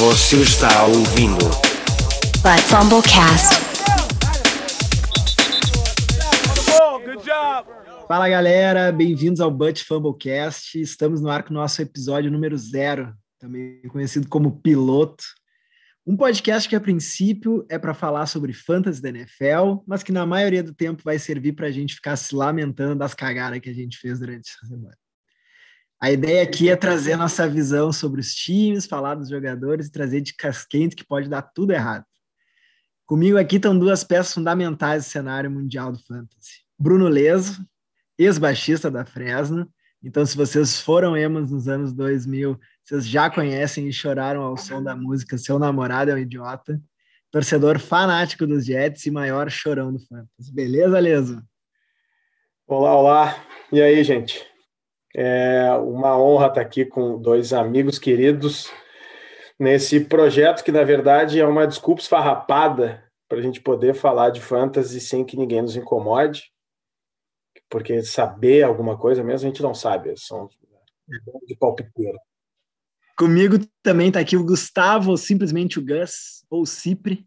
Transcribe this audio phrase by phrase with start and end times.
[0.00, 1.44] Você está ouvindo
[2.40, 3.50] But Fumblecast.
[8.08, 10.80] Fala galera, bem-vindos ao But Fumblecast.
[10.80, 15.22] Estamos no ar com o nosso episódio número zero, também conhecido como Piloto.
[16.06, 20.24] Um podcast que a princípio é para falar sobre fantasy da NFL, mas que na
[20.24, 23.74] maioria do tempo vai servir para a gente ficar se lamentando das cagadas que a
[23.74, 24.96] gente fez durante essa semana.
[26.00, 30.22] A ideia aqui é trazer nossa visão sobre os times, falar dos jogadores e trazer
[30.22, 32.06] de casquente que pode dar tudo errado.
[33.04, 36.64] Comigo aqui estão duas peças fundamentais do cenário mundial do fantasy.
[36.78, 37.62] Bruno Leso,
[38.18, 39.70] ex-baixista da Fresno.
[40.02, 44.82] Então, se vocês foram emos nos anos 2000, vocês já conhecem e choraram ao som
[44.82, 46.80] da música Seu Namorado é um Idiota.
[47.30, 50.50] Torcedor fanático dos Jets e maior chorão do fantasy.
[50.50, 51.42] Beleza, Leso?
[52.66, 53.44] Olá, olá.
[53.70, 54.49] E aí, gente?
[55.14, 58.70] É uma honra estar aqui com dois amigos queridos
[59.58, 64.40] nesse projeto que, na verdade, é uma desculpa esfarrapada para a gente poder falar de
[64.40, 66.52] fantasy sem que ninguém nos incomode,
[67.68, 70.48] porque saber alguma coisa mesmo a gente não sabe, são
[71.46, 72.18] de palpiteiro.
[73.16, 77.26] Comigo também está aqui o Gustavo, ou simplesmente o Gus, ou Cipre,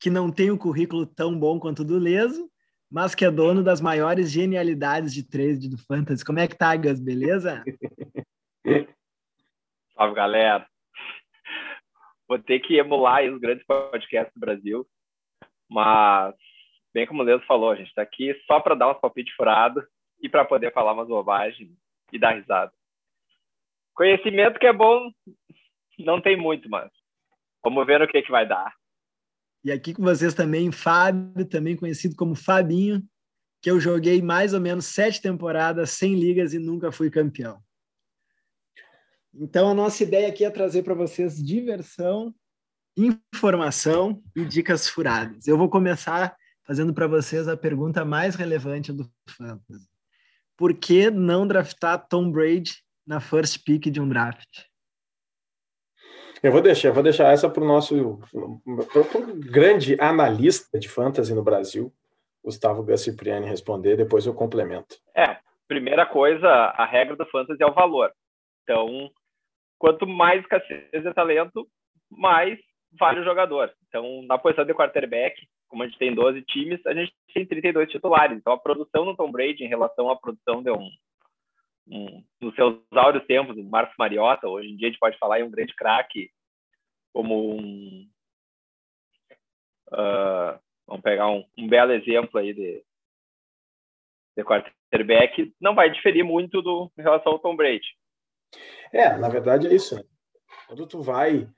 [0.00, 2.50] que não tem um currículo tão bom quanto o do Leso,
[2.90, 6.24] mas que é dono das maiores genialidades de trade do Fantasy.
[6.24, 7.00] Como é que tá, Gus?
[7.00, 7.64] Beleza?
[9.94, 10.66] Salve, galera.
[12.28, 14.86] Vou ter que emular os grandes podcasts do Brasil,
[15.68, 16.34] mas,
[16.92, 19.84] bem como o Leandro falou, a gente está aqui só para dar uns palpites furados
[20.20, 21.70] e para poder falar umas bobagens
[22.12, 22.72] e dar risada.
[23.94, 25.10] Conhecimento que é bom,
[25.98, 26.90] não tem muito, mas
[27.62, 28.74] vamos ver o que, que vai dar.
[29.66, 33.02] E aqui com vocês também, Fábio, também conhecido como Fabinho,
[33.60, 37.60] que eu joguei mais ou menos sete temporadas, sem ligas e nunca fui campeão.
[39.34, 42.32] Então, a nossa ideia aqui é trazer para vocês diversão,
[42.96, 45.48] informação e dicas furadas.
[45.48, 49.88] Eu vou começar fazendo para vocês a pergunta mais relevante do Fantasy.
[50.56, 52.72] Por que não draftar Tom Brady
[53.04, 54.60] na first pick de um draft?
[56.46, 58.20] Eu vou deixar, vou deixar essa para o nosso
[59.10, 61.92] pro grande analista de fantasy no Brasil,
[62.44, 64.94] Gustavo Gassipriani, responder, depois eu complemento.
[65.12, 68.12] É, primeira coisa, a regra do fantasy é o valor.
[68.62, 69.10] Então,
[69.76, 71.66] quanto mais escassez de talento,
[72.08, 72.56] mais
[72.96, 73.72] vale o jogador.
[73.88, 75.34] Então, na posição de quarterback,
[75.66, 78.38] como a gente tem 12 times, a gente tem 32 titulares.
[78.38, 80.88] Então, a produção do Tom Brady em relação à produção de um,
[81.88, 85.40] um nos seus áureos tempos, o Marcos Mariota, hoje em dia a gente pode falar
[85.40, 86.30] em um grande craque,
[87.12, 88.08] como um.
[89.88, 92.84] Uh, vamos pegar um, um, belo exemplo aí de,
[94.36, 97.86] de quarterback, não vai diferir muito do, em relação ao Tom Brady.
[98.92, 99.96] É, na verdade é isso.
[100.66, 101.48] Quando tu vai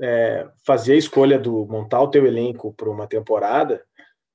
[0.00, 3.84] é, fazer a escolha do montar o teu elenco para uma temporada,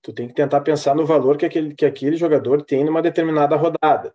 [0.02, 3.56] tu tem que tentar pensar no valor que aquele, que aquele jogador tem numa determinada
[3.56, 4.14] rodada.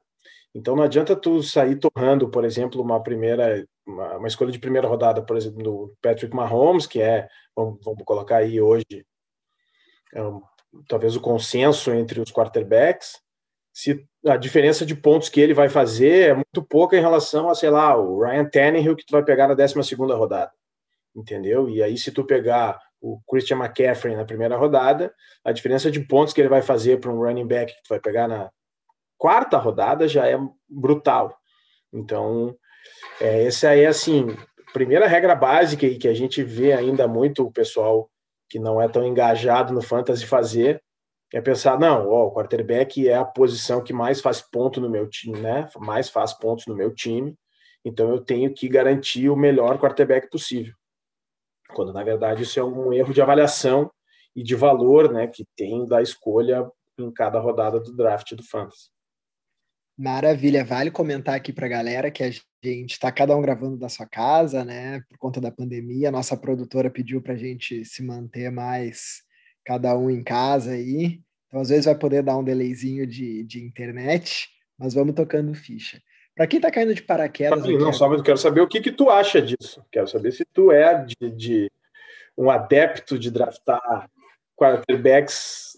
[0.56, 4.89] Então não adianta tu sair torrando, por exemplo, uma primeira uma, uma escolha de primeira
[4.89, 9.06] rodada, por exemplo, do Patrick Mahomes, que é, vamos, vamos colocar aí hoje,
[10.15, 10.21] é
[10.89, 13.21] talvez o consenso entre os quarterbacks,
[13.72, 17.55] se a diferença de pontos que ele vai fazer é muito pouca em relação a,
[17.55, 20.50] sei lá, o Ryan Tannehill que tu vai pegar na 12 segunda rodada,
[21.15, 21.69] entendeu?
[21.69, 26.33] E aí se tu pegar o Christian McCaffrey na primeira rodada, a diferença de pontos
[26.33, 28.50] que ele vai fazer para um running back que tu vai pegar na
[29.19, 30.38] quarta rodada já é
[30.69, 31.37] brutal.
[31.93, 32.56] Então,
[33.21, 34.37] é, essa é assim,
[34.72, 38.10] primeira regra básica e que a gente vê ainda muito o pessoal
[38.49, 40.82] que não é tão engajado no fantasy fazer
[41.32, 45.09] é pensar, não, ó, o quarterback é a posição que mais faz ponto no meu
[45.09, 45.69] time, né?
[45.76, 47.37] Mais faz pontos no meu time.
[47.84, 50.75] Então eu tenho que garantir o melhor quarterback possível.
[51.75, 53.91] Quando na verdade isso é um erro de avaliação
[54.34, 58.91] e de valor, né, que tem da escolha em cada rodada do draft do fantasy.
[59.99, 63.89] Maravilha, vale comentar aqui para a galera que a gente está cada um gravando da
[63.89, 65.01] sua casa, né?
[65.09, 69.23] Por conta da pandemia, a nossa produtora pediu para a gente se manter mais
[69.65, 71.20] cada um em casa aí.
[71.47, 74.49] Então, às vezes, vai poder dar um delayzinho de, de internet,
[74.79, 75.99] mas vamos tocando ficha.
[76.35, 77.67] Para quem está caindo de paraquedas.
[77.67, 79.82] Não, não só, mas eu quero saber o que, que tu acha disso.
[79.91, 81.73] Quero saber se tu é de, de
[82.37, 84.11] um adepto de draftar
[84.55, 85.75] quarterbacks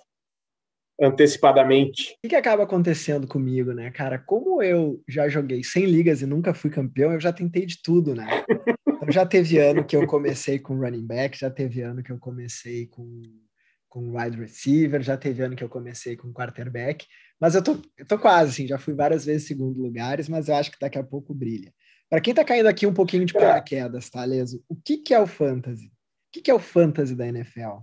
[1.00, 2.12] antecipadamente.
[2.12, 4.18] O que, que, acaba acontecendo comigo, né, cara?
[4.18, 8.14] Como eu já joguei 100 ligas e nunca fui campeão, eu já tentei de tudo,
[8.14, 8.26] né?
[8.86, 12.18] Então já teve ano que eu comecei com running back, já teve ano que eu
[12.18, 13.22] comecei com
[13.88, 17.06] com wide receiver, já teve ano que eu comecei com quarterback,
[17.40, 20.56] mas eu tô, eu tô quase, assim, já fui várias vezes segundo lugares, mas eu
[20.56, 21.72] acho que daqui a pouco brilha.
[22.10, 24.62] Para quem está caindo aqui um pouquinho de paraquedas, tá, Leso?
[24.68, 25.86] O que, que é o fantasy?
[25.86, 25.90] O
[26.32, 27.80] que, que é o fantasy da NFL?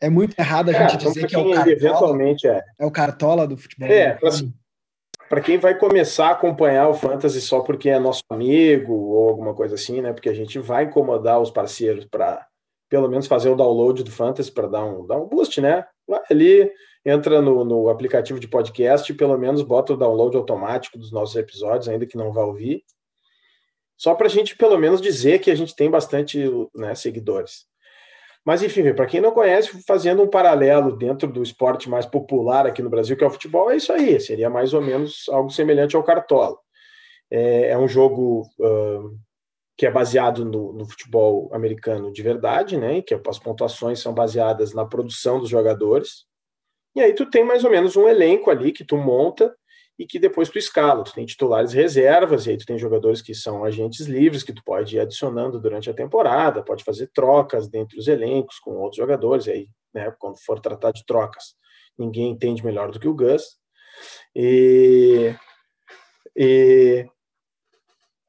[0.00, 1.72] É muito errado a gente então, dizer que é o cartola.
[1.72, 2.62] eventualmente é.
[2.78, 3.88] É o cartola do futebol.
[3.88, 4.54] É, americano.
[5.28, 9.54] Para quem vai começar a acompanhar o Fantasy só porque é nosso amigo ou alguma
[9.54, 10.12] coisa assim, né?
[10.12, 12.46] Porque a gente vai incomodar os parceiros para
[12.88, 15.84] pelo menos fazer o download do Fantasy para dar um, dar um boost, né?
[16.06, 16.72] Vai ali,
[17.04, 21.36] entra no, no aplicativo de podcast e pelo menos bota o download automático dos nossos
[21.36, 22.82] episódios, ainda que não vá ouvir.
[23.98, 26.42] Só para a gente pelo menos dizer que a gente tem bastante
[26.74, 27.66] né, seguidores.
[28.44, 32.82] Mas, enfim, para quem não conhece, fazendo um paralelo dentro do esporte mais popular aqui
[32.82, 34.18] no Brasil, que é o futebol, é isso aí.
[34.20, 36.56] Seria mais ou menos algo semelhante ao Cartola.
[37.30, 39.18] É, é um jogo uh,
[39.76, 43.02] que é baseado no, no, futebol americano de verdade, né?
[43.02, 46.24] Que as pontuações são baseadas na produção dos jogadores.
[46.96, 49.54] E aí tu tem mais ou menos um elenco ali que tu monta
[49.98, 51.02] e que depois tu escala.
[51.02, 54.62] Tu tem titulares reservas, e aí tu tem jogadores que são agentes livres, que tu
[54.64, 59.48] pode ir adicionando durante a temporada, pode fazer trocas dentre os elencos com outros jogadores,
[59.48, 61.56] aí, né, quando for tratar de trocas,
[61.98, 63.58] ninguém entende melhor do que o Gus.
[64.36, 65.34] E,
[66.36, 67.04] e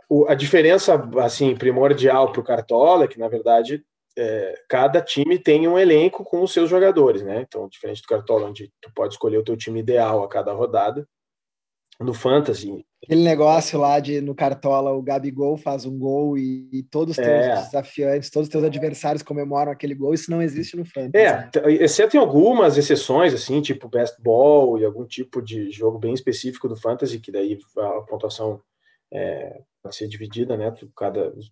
[0.10, 3.86] o, a diferença, assim, primordial para o Cartola é que, na verdade,
[4.18, 7.46] é, cada time tem um elenco com os seus jogadores, né?
[7.48, 11.08] Então, diferente do Cartola, onde tu pode escolher o teu time ideal a cada rodada,
[12.00, 12.86] no Fantasy.
[13.04, 17.24] Aquele negócio lá de no Cartola o Gabigol faz um gol e, e todos os
[17.24, 17.56] teus É.
[17.56, 21.26] desafiantes, todos os teus adversários comemoram aquele gol, isso não existe no Fantasy.
[21.26, 21.50] É,
[21.84, 26.68] exceto em algumas exceções, assim, tipo best ball e algum tipo de jogo bem específico
[26.68, 28.62] do Fantasy, que daí a pontuação
[29.12, 30.72] é, pode ser dividida, né?
[30.96, 31.52] Cada, os-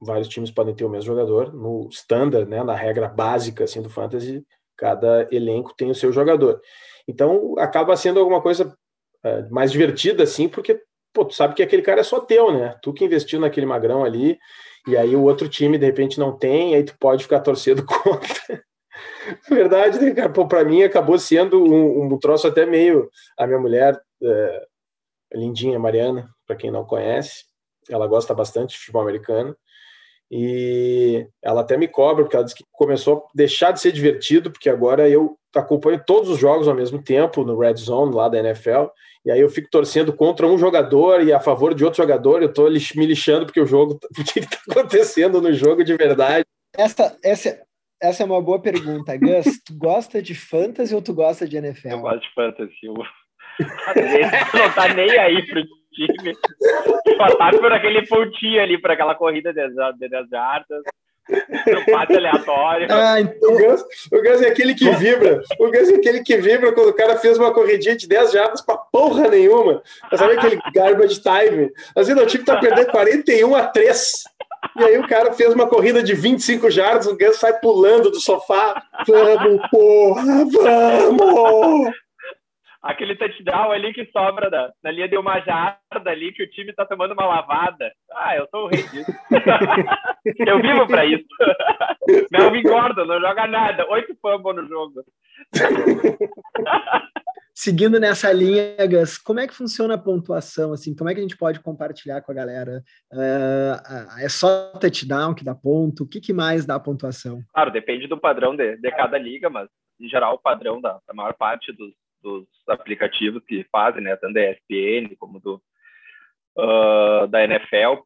[0.00, 1.54] vários times podem ter o mesmo jogador.
[1.54, 2.62] No standard, né?
[2.62, 4.44] Na regra básica assim, do Fantasy,
[4.76, 6.60] cada elenco tem o seu jogador.
[7.08, 8.76] Então acaba sendo alguma coisa
[9.24, 10.80] é, mais divertida, assim, porque
[11.12, 12.76] pô, tu sabe que aquele cara é só teu, né?
[12.82, 14.38] Tu que investiu naquele magrão ali,
[14.86, 18.62] e aí o outro time de repente não tem, aí tu pode ficar torcendo contra.
[19.48, 20.30] Verdade, né, cara?
[20.30, 23.10] Pô, pra mim acabou sendo um, um troço até meio.
[23.36, 24.66] A minha mulher, é,
[25.34, 27.44] lindinha, Mariana, para quem não conhece,
[27.88, 29.56] ela gosta bastante de futebol americano.
[30.30, 34.50] E ela até me cobra, porque ela disse que começou a deixar de ser divertido,
[34.50, 38.38] porque agora eu acompanho todos os jogos ao mesmo tempo no Red Zone lá da
[38.38, 38.86] NFL,
[39.24, 42.52] e aí eu fico torcendo contra um jogador e a favor de outro jogador, eu
[42.52, 46.44] tô lix- me lixando porque o jogo, o que está acontecendo no jogo de verdade.
[46.76, 47.60] Essa, essa,
[48.00, 49.16] essa é uma boa pergunta.
[49.16, 51.88] Gus, tu gosta de Fantasy ou tu gosta de NFL?
[51.88, 52.76] Eu gosto de fantasy.
[52.84, 52.94] Eu...
[52.94, 55.62] Não tá nem aí pro
[55.92, 56.34] time.
[57.16, 59.74] Só tá por aquele pontinho ali, por aquela corrida de 10
[60.30, 60.82] jardas.
[60.84, 61.07] No
[62.16, 62.86] aleatório.
[62.90, 65.42] Ah, então, O Gus, o é aquele que vibra.
[65.58, 68.60] O Gus é aquele que vibra quando o cara fez uma corridinha de 10 jardas
[68.60, 69.82] pra porra nenhuma.
[70.16, 71.70] Sabe aquele garbage time?
[71.94, 74.24] Assim, o time tá perdendo 41 a 3.
[74.78, 78.20] E aí o cara fez uma corrida de 25 jardas, o Gus sai pulando do
[78.20, 78.82] sofá.
[79.06, 82.07] Vamos, porra, vamos!
[82.82, 86.72] Aquele touchdown ali que sobra da, na linha de uma jarda ali, que o time
[86.72, 87.92] tá tomando uma lavada.
[88.12, 89.12] Ah, eu sou o rei disso.
[90.46, 91.26] eu vivo pra isso.
[92.30, 93.84] Melvin Gordon não joga nada.
[93.90, 95.04] Oito fumbles no jogo.
[97.58, 100.72] seguindo nessa linha, Gus, como é que funciona a pontuação?
[100.72, 102.80] Assim, como é que a gente pode compartilhar com a galera?
[103.12, 106.04] Ah, é só touchdown que dá ponto?
[106.04, 107.42] O que, que mais dá pontuação?
[107.52, 109.68] Claro, depende do padrão de, de cada liga, mas
[110.00, 114.34] em geral o padrão da, da maior parte dos, dos aplicativos que fazem, né, tanto
[114.34, 115.62] da ESPN como do
[116.56, 118.02] uh, da NFL,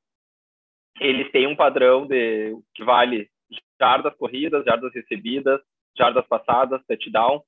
[1.00, 3.28] eles têm um padrão de que vale
[3.81, 5.61] jardas corridas, jardas recebidas,
[5.97, 7.42] jardas passadas, touchdown,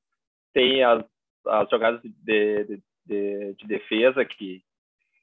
[0.52, 1.04] tem as,
[1.46, 4.62] as jogadas de, de, de, de defesa que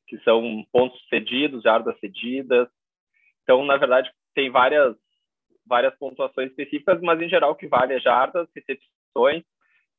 [0.08, 2.68] que são pontos cedidos, jardas cedidas.
[3.44, 4.94] Então, na verdade, tem várias
[5.66, 9.44] várias pontuações específicas, mas em geral o que vale é jardas, recepções,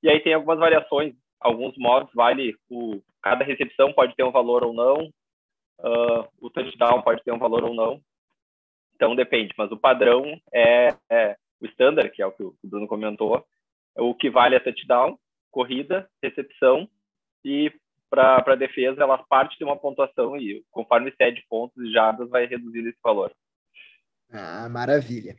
[0.03, 1.15] e aí tem algumas variações.
[1.43, 5.07] Alguns modos vale o cada recepção pode ter um valor ou não,
[5.79, 8.01] uh, o touchdown pode ter um valor ou não.
[8.95, 12.89] Então depende, mas o padrão é, é o standard, que é o que o Bruno
[12.89, 13.47] comentou,
[13.97, 15.19] o que vale é touchdown,
[15.51, 16.89] corrida, recepção
[17.45, 17.73] e
[18.11, 22.47] para a defesa ela parte de uma pontuação e conforme cede pontos e jardas vai
[22.47, 23.33] reduzindo esse valor.
[24.31, 25.37] Ah, maravilha.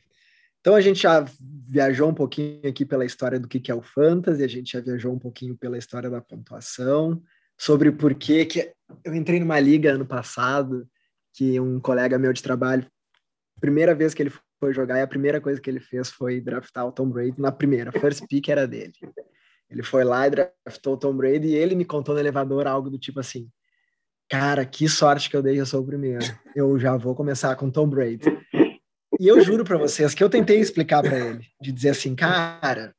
[0.64, 1.26] Então a gente já
[1.68, 5.12] viajou um pouquinho aqui pela história do que, é o fantasy, a gente já viajou
[5.12, 7.22] um pouquinho pela história da pontuação,
[7.60, 8.72] sobre porquê que
[9.04, 10.88] eu entrei numa liga ano passado,
[11.34, 12.88] que um colega meu de trabalho,
[13.60, 16.88] primeira vez que ele foi jogar, e a primeira coisa que ele fez foi draftar
[16.88, 18.94] o Tom Brady na primeira, first pick era dele.
[19.70, 22.90] Ele foi lá e draftou o Tom Brady e ele me contou no elevador algo
[22.90, 23.50] do tipo assim,
[24.30, 26.24] Cara, que sorte que eu dei, eu sou o primeiro.
[26.56, 28.26] Eu já vou começar com Tom Brady.
[29.20, 32.94] E eu juro para vocês que eu tentei explicar para ele, de dizer assim, cara,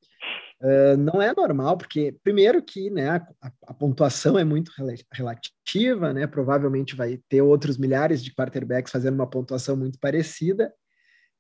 [0.61, 4.71] uh, não é normal, porque primeiro que né, a, a, pontuação é muito
[5.13, 6.27] relativa, né?
[6.27, 10.73] Provavelmente vai ter outros milhares de quarterbacks fazendo uma pontuação muito parecida.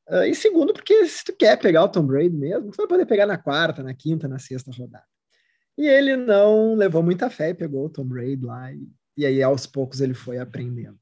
[0.09, 3.07] Uh, e segundo, porque se tu quer pegar o Tom Brady mesmo, tu vai poder
[3.07, 5.04] pegar na quarta, na quinta, na sexta rodada.
[5.76, 9.43] E ele não levou muita fé e pegou o Tom Brady lá, e, e aí
[9.43, 10.99] aos poucos ele foi aprendendo.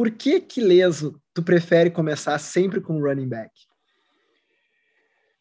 [0.00, 3.50] Por que que, Leso, tu prefere começar sempre com o running back?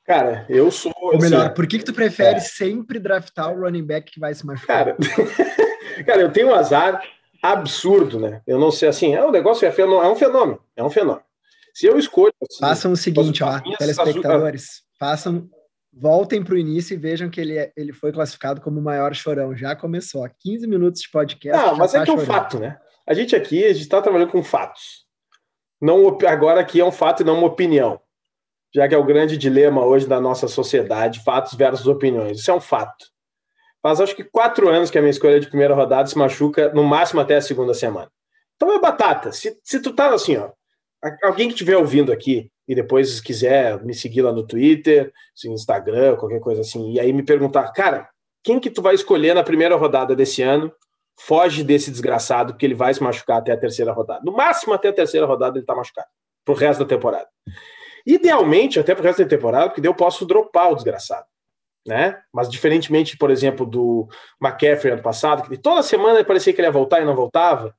[0.06, 0.92] Cara, eu sou...
[0.98, 2.42] Ou melhor, assim, por que que tu prefere é.
[2.42, 4.98] sempre draftar o running back que vai se machucar?
[4.98, 4.98] Cara,
[6.06, 7.02] cara eu tenho um azar
[7.42, 8.42] absurdo, né?
[8.46, 11.24] Eu não sei, assim, é um negócio, é, fenômeno, é um fenômeno, é um fenômeno.
[11.74, 12.34] Se eu escolho...
[12.44, 15.50] Assim, façam o seguinte, ó, telespectadores, façam
[15.94, 19.16] voltem para o início e vejam que ele, é, ele foi classificado como o maior
[19.16, 19.56] chorão.
[19.56, 21.66] Já começou, 15 minutos de podcast.
[21.66, 22.78] Não, mas tá é que é um fato, né?
[23.10, 25.08] A gente aqui, está trabalhando com fatos.
[25.82, 28.00] Não, agora aqui é um fato e não uma opinião.
[28.72, 32.40] Já que é o grande dilema hoje da nossa sociedade, fatos versus opiniões.
[32.40, 33.08] Isso é um fato.
[33.82, 36.84] Faz acho que quatro anos que a minha escolha de primeira rodada se machuca, no
[36.84, 38.12] máximo até a segunda semana.
[38.56, 39.32] Então é batata.
[39.32, 40.52] Se, se tu tá assim, ó,
[41.24, 45.12] alguém que estiver ouvindo aqui e depois quiser me seguir lá no Twitter,
[45.46, 48.08] no Instagram, qualquer coisa assim, e aí me perguntar, cara,
[48.44, 50.72] quem que tu vai escolher na primeira rodada desse ano?
[51.20, 54.22] Foge desse desgraçado, porque ele vai se machucar até a terceira rodada.
[54.24, 56.08] No máximo, até a terceira rodada, ele tá machucado.
[56.46, 57.28] Pro resto da temporada.
[58.06, 61.26] Idealmente, até pro resto da temporada, porque daí eu posso dropar o desgraçado.
[61.86, 62.20] Né?
[62.32, 64.08] Mas diferentemente, por exemplo, do
[64.42, 67.76] McCaffrey ano passado, que toda semana parecia que ele ia voltar e não voltava,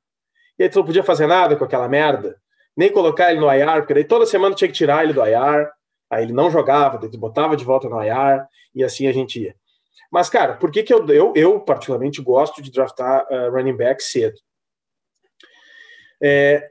[0.57, 2.35] e aí tu não podia fazer nada com aquela merda
[2.75, 5.69] nem colocar ele no IR, porque daí toda semana tinha que tirar ele do IR,
[6.09, 9.55] aí ele não jogava, daí botava de volta no IR, e assim a gente ia.
[10.11, 14.03] Mas, cara, por que, que eu, eu, eu particularmente gosto de draftar uh, running back
[14.03, 14.35] cedo?
[16.21, 16.67] É,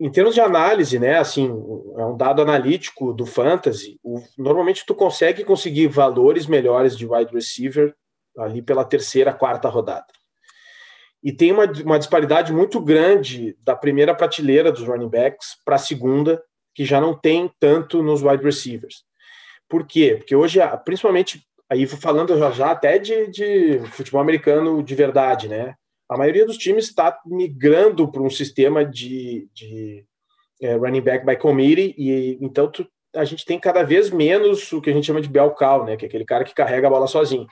[0.00, 4.94] em termos de análise, né, assim, é um dado analítico do fantasy, o, normalmente tu
[4.94, 7.94] consegue conseguir valores melhores de wide receiver
[8.38, 10.06] ali pela terceira, quarta rodada
[11.22, 15.78] e tem uma, uma disparidade muito grande da primeira prateleira dos running backs para a
[15.78, 16.42] segunda,
[16.74, 19.04] que já não tem tanto nos wide receivers.
[19.68, 20.16] Por quê?
[20.16, 25.74] Porque hoje, principalmente, aí falando já, já até de, de futebol americano de verdade, né?
[26.08, 30.04] A maioria dos times está migrando para um sistema de, de
[30.62, 34.80] é, running back by committee, e então tu, a gente tem cada vez menos o
[34.80, 35.96] que a gente chama de bell cow, né?
[35.96, 37.46] Que é aquele cara que carrega a bola sozinho.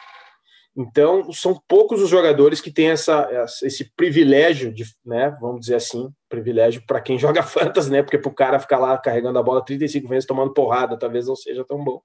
[0.77, 3.27] Então, são poucos os jogadores que têm essa,
[3.63, 8.31] esse privilégio, de, né, vamos dizer assim, privilégio para quem joga fantasy, né, porque para
[8.31, 11.83] o cara ficar lá carregando a bola 35 vezes tomando porrada, talvez não seja tão
[11.83, 12.03] bom.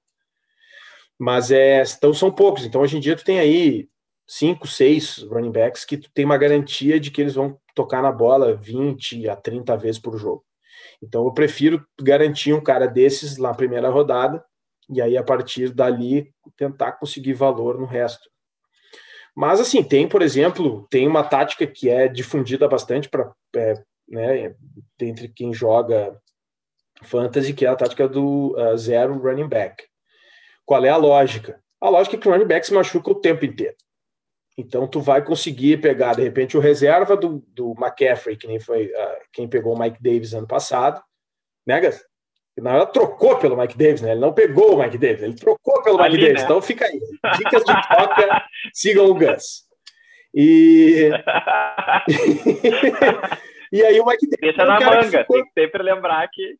[1.22, 2.64] Mas é, então são poucos.
[2.64, 3.88] Então, hoje em dia, tu tem aí
[4.26, 8.10] cinco, seis running backs que tu tem uma garantia de que eles vão tocar na
[8.10, 10.44] bola 20 a 30 vezes por jogo.
[11.00, 14.44] Então, eu prefiro garantir um cara desses na primeira rodada
[14.90, 18.28] e aí, a partir dali, tentar conseguir valor no resto.
[19.32, 23.74] Mas, assim, tem, por exemplo, tem uma tática que é difundida bastante para é,
[24.08, 24.56] né,
[25.00, 26.20] entre quem joga
[27.00, 29.84] fantasy, que é a tática do uh, zero running back.
[30.64, 31.60] Qual é a lógica?
[31.80, 33.74] A lógica é que o running back se machuca o tempo inteiro.
[34.56, 38.86] Então, tu vai conseguir pegar, de repente, o reserva do, do McCaffrey, que nem foi
[38.86, 41.02] uh, quem pegou o Mike Davis ano passado,
[41.66, 42.04] né, Gus?
[42.58, 44.10] Na verdade, trocou pelo Mike Davis, né?
[44.10, 46.40] Ele não pegou o Mike Davis, ele trocou pelo Ali, Mike Davis.
[46.40, 46.44] Né?
[46.44, 47.00] Então fica aí.
[47.38, 49.64] Dicas de troca, sigam o Gus.
[50.34, 51.10] E.
[53.72, 54.40] e aí o Mike Davis.
[54.40, 55.36] Deixa é na manga, ficou...
[55.36, 56.58] tem que sempre lembrar que.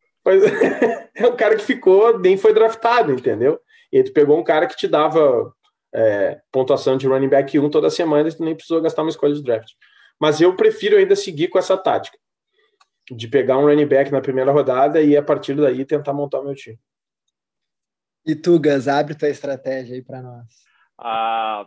[1.14, 3.60] é um cara que ficou, nem foi draftado, entendeu?
[3.92, 5.54] E aí tu pegou um cara que te dava
[5.94, 9.34] é, pontuação de running back 1 toda semana e tu nem precisou gastar uma escolha
[9.34, 9.72] de draft.
[10.20, 12.16] Mas eu prefiro ainda seguir com essa tática
[13.10, 16.44] de pegar um running back na primeira rodada e a partir daí tentar montar o
[16.44, 16.78] meu time.
[18.24, 20.46] E tu, Gus, abre tua estratégia aí para nós.
[20.98, 21.66] Ah,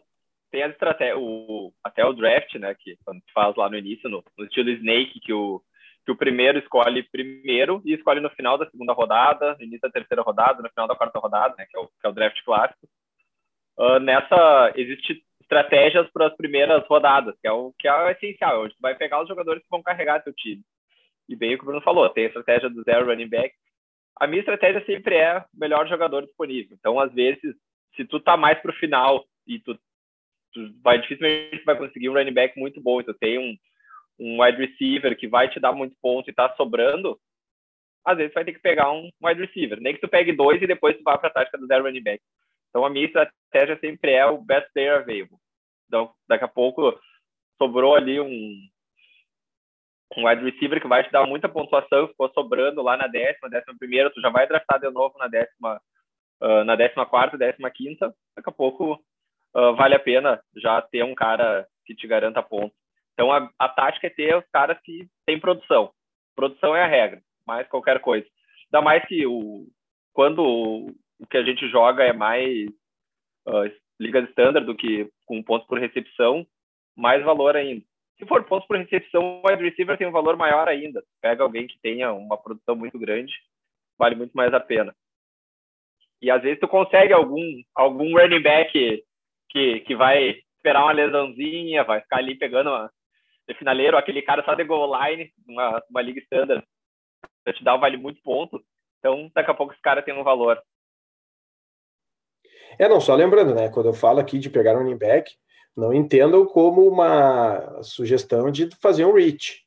[0.50, 4.10] tem a estratégia, o, até o draft, né, que quando tu faz lá no início,
[4.10, 5.62] no, no, estilo Snake, que o,
[6.05, 9.89] que o primeiro escolhe primeiro e escolhe no final da segunda rodada, no início da
[9.89, 12.41] terceira rodada, no final da quarta rodada, né, que é o, que é o draft
[12.43, 12.88] clássico.
[13.77, 18.63] Uh, nessa, existe estratégias para as primeiras rodadas, que é o que é o essencial,
[18.63, 20.62] onde tu vai pegar os jogadores que vão carregar teu time.
[21.27, 23.53] E bem o que o Bruno falou, tem a estratégia do zero running back.
[24.19, 26.77] A minha estratégia sempre é o melhor jogador disponível.
[26.79, 27.55] Então, às vezes,
[27.95, 29.75] se tu tá mais pro final e tu,
[30.53, 33.57] tu vai dificilmente vai conseguir um running back muito bom, e tu tem um,
[34.19, 37.19] um wide receiver que vai te dar muito ponto e tá sobrando,
[38.05, 39.79] às vezes vai ter que pegar um wide receiver.
[39.81, 42.03] Nem que tu pegue dois e depois tu vá para a tática do zero running
[42.03, 42.22] back.
[42.69, 45.38] Então a minha estratégia sempre é o best player available.
[45.88, 46.98] Então, daqui a pouco
[47.57, 48.67] sobrou ali um,
[50.17, 53.77] um wide receiver que vai te dar muita pontuação, ficou sobrando lá na décima, décima
[53.77, 55.81] primeira, tu já vai draftar de novo na décima,
[56.41, 58.93] uh, na décima quarta, décima quinta, daqui a pouco
[59.55, 62.77] uh, vale a pena já ter um cara que te garanta pontos.
[63.15, 65.91] Então a, a tática é ter os caras que têm produção.
[66.36, 68.27] Produção é a regra, mais qualquer coisa.
[68.65, 69.67] Ainda mais que o,
[70.13, 70.88] quando o,
[71.19, 72.67] o que a gente joga é mais
[73.48, 76.45] uh, ligas standard do que com pontos por recepção,
[76.95, 77.86] mais valor ainda.
[78.17, 81.03] Se for pontos por recepção, o wide receiver tem um valor maior ainda.
[81.22, 83.34] Pega alguém que tenha uma produção muito grande,
[83.98, 84.93] vale muito mais a pena.
[86.22, 89.03] E às vezes tu consegue algum algum running back
[89.50, 92.91] que, que vai esperar uma lesãozinha, vai ficar ali pegando uma,
[93.48, 96.64] de finaleiro, aquele cara só de goal line, uma, uma liga standard,
[97.54, 98.64] te dá vale muito ponto.
[99.00, 100.62] Então, daqui a pouco esse cara tem um valor.
[102.80, 103.70] É, não, só lembrando, né?
[103.70, 105.32] Quando eu falo aqui de pegar um running back,
[105.75, 109.64] não entendam como uma sugestão de fazer um reach.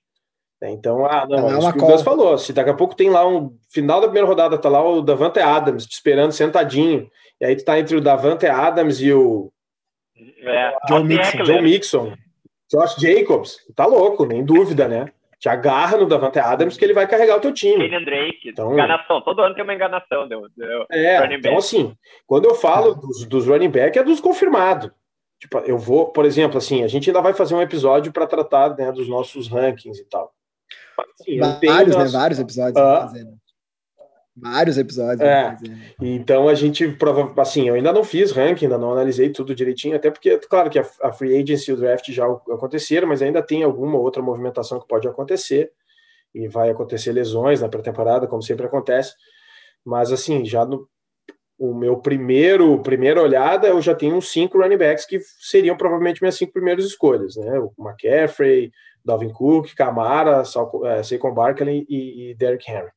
[0.61, 0.71] Né?
[0.71, 2.37] Então, ah, não, não é isso que o falou.
[2.37, 5.39] Se daqui a pouco tem lá um final da primeira rodada, tá lá o Davante
[5.39, 7.09] Adams te esperando sentadinho,
[7.41, 9.53] e aí tu tá entre o Davante Adams e o
[10.41, 12.17] é, John, Mixon, John Mixon,
[12.71, 15.11] Josh Jacobs, tá louco, nem dúvida, né?
[15.39, 17.89] Te agarra no Davante Adams que ele vai carregar o teu time.
[17.89, 19.21] Kenyon Drake, então, enganação.
[19.21, 20.27] Todo ano tem uma enganação.
[20.29, 21.97] Deu, deu é, então assim,
[22.27, 24.91] quando eu falo dos, dos running back, é dos confirmados.
[25.41, 28.77] Tipo, eu vou, por exemplo, assim, a gente ainda vai fazer um episódio para tratar
[28.77, 30.33] né, dos nossos rankings e tal.
[31.21, 32.05] Assim, vários, né?
[32.07, 32.77] Vários episódios.
[32.77, 33.09] Ah,
[34.41, 35.21] Vários episódios.
[35.21, 35.57] É.
[36.01, 39.97] Então a gente prova, assim, eu ainda não fiz ranking, ainda não analisei tudo direitinho,
[39.97, 43.63] até porque, claro que a, free agency e o draft já aconteceram, mas ainda tem
[43.63, 45.73] alguma outra movimentação que pode acontecer
[46.35, 49.15] e vai acontecer lesões na pré-temporada, como sempre acontece.
[49.85, 50.89] Mas assim, já no
[51.59, 56.23] o meu primeiro primeira olhada, eu já tenho uns cinco running backs que seriam provavelmente
[56.23, 57.59] minhas cinco primeiras escolhas, né?
[57.59, 58.71] O McCaffrey,
[59.05, 60.43] Dalvin Cook, Camara,
[60.85, 62.91] é, Saquon Barkley e, e Derrick Henry.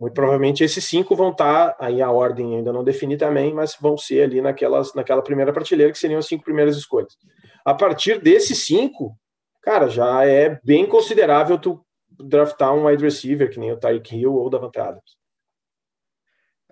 [0.00, 3.96] Muito provavelmente esses cinco vão estar, aí a ordem ainda não defini também, mas vão
[3.96, 7.16] ser ali naquelas, naquela primeira prateleira, que seriam as cinco primeiras escolhas.
[7.64, 9.16] A partir desses cinco,
[9.62, 11.84] cara, já é bem considerável tu
[12.18, 15.23] draftar um wide receiver, que nem o Tyreek Hill ou o Davante Adams.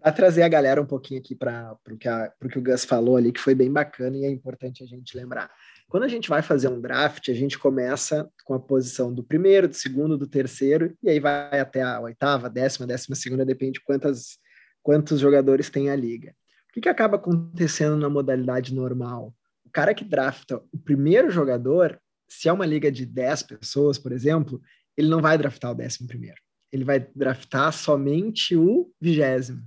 [0.02, 3.38] Para trazer a galera um pouquinho aqui para o que, o Gus falou ali, que
[3.38, 5.48] foi bem bacana e é importante a gente lembrar.
[5.88, 9.68] Quando a gente vai fazer um draft, a gente começa com a posição do primeiro,
[9.68, 13.84] do segundo, do terceiro, e aí vai até a oitava, décima, décima segunda, depende de
[13.84, 14.38] quantas,
[14.82, 16.34] quantos jogadores tem a liga.
[16.68, 19.32] O que, que acaba acontecendo na modalidade normal?
[19.64, 24.10] O cara que drafta o primeiro jogador, se é uma liga de 10 pessoas, por
[24.10, 24.60] exemplo,
[24.96, 26.40] ele não vai draftar o décimo primeiro.
[26.72, 29.62] Ele vai draftar somente o vigésimo.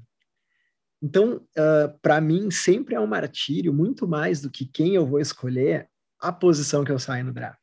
[1.05, 5.05] Então, uh, ah, para mim, sempre é um martírio, muito mais do que quem eu
[5.05, 5.87] vou escolher,
[6.19, 7.59] a posição que eu saio no draft.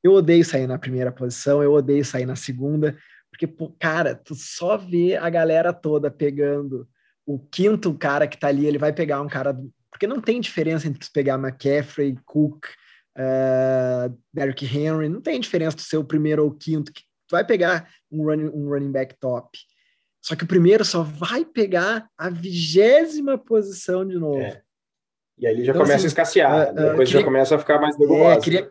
[0.00, 2.96] Eu odeio sair na primeira posição, eu odeio sair na segunda,
[3.32, 6.88] porque, pô, cara, tu só vê a galera toda pegando
[7.26, 9.52] o quinto cara que tá ali, ele vai pegar um cara.
[9.90, 12.64] Porque não tem diferença entre tu pegar McCaffrey, Cook,
[13.18, 17.44] uh, Derrick Henry, não tem diferença tu ser o primeiro ou o quinto, tu vai
[17.44, 19.58] pegar um running, um running back top.
[20.22, 24.40] Só que o primeiro só vai pegar a vigésima posição de novo.
[24.40, 24.62] É.
[25.38, 27.58] E aí ele já então, começa assim, a escassear, uh, depois queria, já começa a
[27.58, 28.38] ficar mais nebulosa.
[28.38, 28.70] É, queria,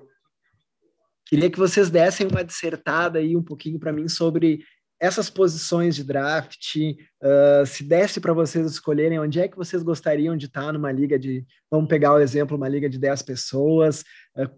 [1.26, 4.64] queria que vocês dessem uma dissertada aí um pouquinho para mim sobre
[5.00, 10.36] essas posições de draft, uh, se desse para vocês escolherem onde é que vocês gostariam
[10.36, 14.02] de estar numa liga de, vamos pegar o exemplo, uma liga de 10 pessoas,
[14.38, 14.50] uh,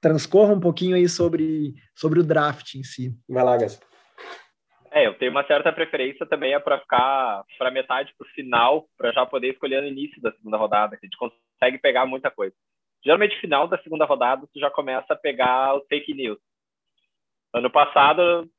[0.00, 3.14] transcorra um pouquinho aí sobre, sobre o draft em si.
[3.28, 3.80] Vai lá, Gas.
[4.98, 8.88] É, eu tenho uma certa preferência também é para ficar para metade para o final,
[8.96, 12.32] para já poder escolher no início da segunda rodada, que a gente consegue pegar muita
[12.32, 12.54] coisa.
[13.04, 16.40] Geralmente, final da segunda rodada, tu já começa a pegar o fake news.
[17.54, 18.50] Ano passado,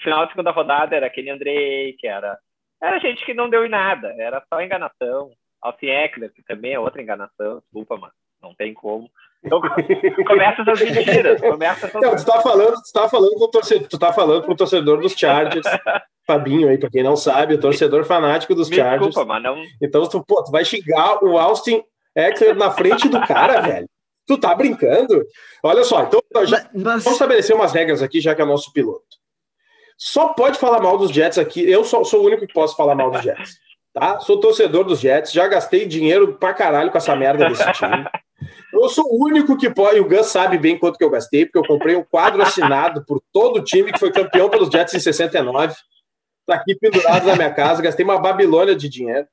[0.00, 2.38] final da segunda rodada era aquele Andrei, que era
[2.80, 5.32] era gente que não deu em nada, era só enganação.
[5.60, 9.10] Alcin Eckler, que também é outra enganação, desculpa, mano, não tem como.
[9.42, 9.60] Então,
[10.26, 11.40] começa essas mentiras.
[11.40, 12.00] Começa essas...
[12.00, 15.00] Não, tu tá falando, tu tá falando com o torcedor, tu tá falando pro torcedor
[15.00, 15.66] dos Chargers.
[16.26, 19.06] Fabinho aí, para quem não sabe, o torcedor fanático dos Me Chargers.
[19.06, 19.56] Desculpa, mas não...
[19.82, 21.82] Então, tu, pô, tu vai xingar o Austin
[22.14, 23.88] Eckler na frente do cara, velho.
[24.26, 25.24] Tu tá brincando?
[25.62, 27.02] Olha só, então já, mas...
[27.02, 29.18] vamos estabelecer umas regras aqui, já que é nosso piloto.
[29.96, 31.68] Só pode falar mal dos Jets aqui.
[31.68, 33.58] Eu sou, sou o único que posso falar mal dos Jets.
[33.92, 34.20] Tá?
[34.20, 38.04] Sou torcedor dos Jets, já gastei dinheiro pra caralho com essa merda desse time.
[38.72, 41.44] Eu sou o único que pode, e o Gus sabe bem quanto que eu gastei,
[41.44, 44.94] porque eu comprei um quadro assinado por todo o time que foi campeão pelos Jets
[44.94, 45.74] em 69.
[46.46, 49.26] Tá aqui pendurado na minha casa, gastei uma babilônia de dinheiro.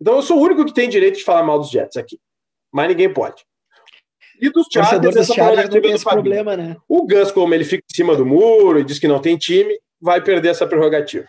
[0.00, 2.18] Então eu sou o único que tem direito de falar mal dos Jets aqui.
[2.72, 3.44] Mas ninguém pode.
[4.40, 6.76] E dos Chargers, essa prerrogativa do problema, né?
[6.88, 9.78] O Gus, como ele fica em cima do muro e diz que não tem time,
[10.00, 11.24] vai perder essa prerrogativa.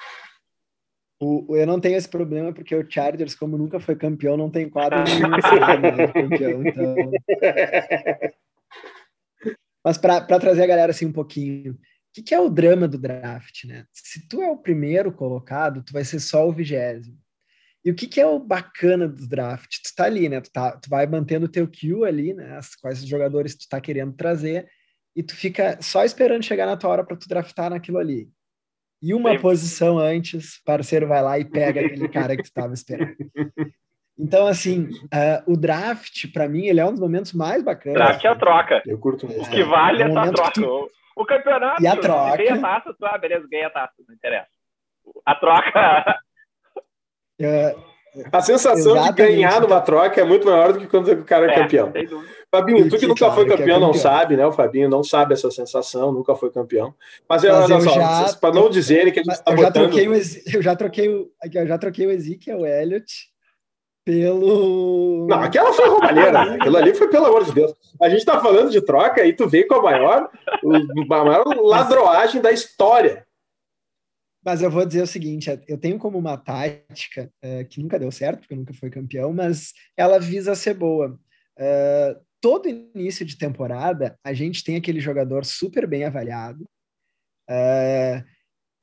[1.26, 4.70] O, eu não tenho esse problema porque o Chargers, como nunca foi campeão, não tem
[4.70, 6.64] quadro nenhum né, campeão.
[6.64, 6.96] Então...
[9.84, 11.78] Mas para trazer a galera assim um pouquinho, o
[12.14, 13.86] que, que é o drama do draft, né?
[13.92, 17.18] Se tu é o primeiro colocado, tu vai ser só o vigésimo.
[17.84, 19.78] E o que, que é o bacana do draft?
[19.84, 20.42] Tu tá ali, né?
[20.42, 22.56] Tu, tá, tu vai mantendo o teu queue ali, né?
[22.56, 24.68] As, quais os jogadores tu tá querendo trazer,
[25.16, 28.30] e tu fica só esperando chegar na tua hora para tu draftar naquilo ali.
[29.06, 29.40] E uma Sim.
[29.40, 33.16] posição antes, o parceiro vai lá e pega aquele cara que tu estava esperando.
[34.18, 38.00] Então, assim, ah, o draft, para mim, ele é um dos momentos mais bacanas.
[38.00, 38.82] Draft é a troca.
[38.86, 39.50] Eu curto O muito.
[39.52, 40.52] que vale é é um essa troca.
[40.54, 41.84] tu- O, o campeonato.
[41.84, 42.38] E a troca?
[42.38, 44.50] Ganha a taça, tu, ah, beleza, ganha a taça, não interessa.
[45.26, 46.20] A troca.
[47.44, 47.76] Ah,
[48.32, 49.16] A sensação de Exatamente.
[49.36, 51.92] ganhar numa troca é muito maior do que quando o cara é, É, campeão.
[52.52, 54.02] Fabinho, tu que nunca claro foi que é campeão, não campeão.
[54.02, 54.46] sabe, né?
[54.48, 56.94] O Fabinho não sabe essa sensação, nunca foi campeão.
[57.28, 59.68] Mas, Mas olha eu só, já- para não dizerem que a gente está eu, já
[59.68, 59.84] botando...
[59.84, 63.12] troquei o, eu já troquei o eu já troquei o Ezekiel Elliott
[64.06, 65.28] pelo.
[65.28, 66.58] Não, aquela foi roubalheira, né?
[66.62, 67.74] Aquilo ali foi pelo amor de Deus.
[68.02, 70.30] A gente tá falando de troca e tu veio com a maior,
[71.12, 73.25] a maior ladroagem da história.
[74.46, 78.12] Mas eu vou dizer o seguinte: eu tenho como uma tática eh, que nunca deu
[78.12, 81.20] certo, porque eu nunca fui campeão, mas ela visa ser boa.
[81.58, 86.64] Eh, todo início de temporada, a gente tem aquele jogador super bem avaliado,
[87.50, 88.24] eh,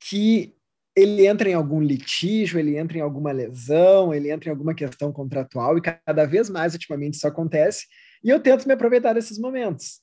[0.00, 0.56] que
[0.96, 5.12] ele entra em algum litígio, ele entra em alguma lesão, ele entra em alguma questão
[5.12, 7.86] contratual, e cada vez mais, ultimamente, isso acontece,
[8.22, 10.00] e eu tento me aproveitar desses momentos.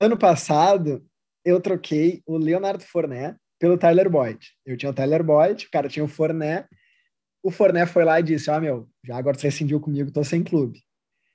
[0.00, 1.04] Ano passado,
[1.44, 4.38] eu troquei o Leonardo Fournette pelo Tyler Boyd.
[4.64, 6.68] Eu tinha o Tyler Boyd, o cara tinha o Fournette.
[7.42, 10.42] O Fournette foi lá e disse: Ah, meu, já agora você rescindiu comigo, tô sem
[10.42, 10.80] clube.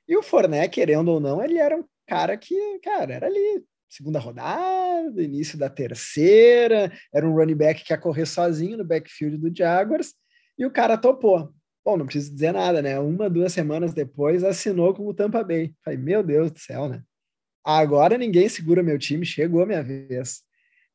[0.08, 4.20] E o Fournette, querendo ou não, ele era um cara que, cara, era ali, segunda
[4.20, 9.56] rodada, início da terceira, era um running back que ia correr sozinho no backfield do
[9.56, 10.14] Jaguars,
[10.58, 11.54] e o cara topou.
[11.86, 13.00] Bom, não preciso dizer nada, né?
[13.00, 15.74] Uma, duas semanas depois, assinou com o Tampa Bay.
[15.84, 17.02] Falei, meu Deus do céu, né?
[17.64, 20.44] Agora ninguém segura meu time, chegou a minha vez.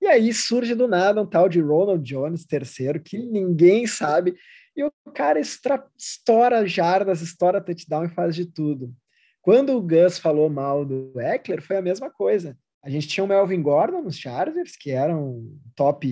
[0.04, 4.36] E aí surge do nada um tal de Ronald Jones, terceiro, que ninguém sabe.
[4.76, 8.94] E o cara extra, estoura jardas, estoura touchdown e faz de tudo.
[9.40, 12.54] Quando o Gus falou mal do Eckler, foi a mesma coisa.
[12.82, 16.06] A gente tinha o Melvin Gordon nos Chargers, que era um top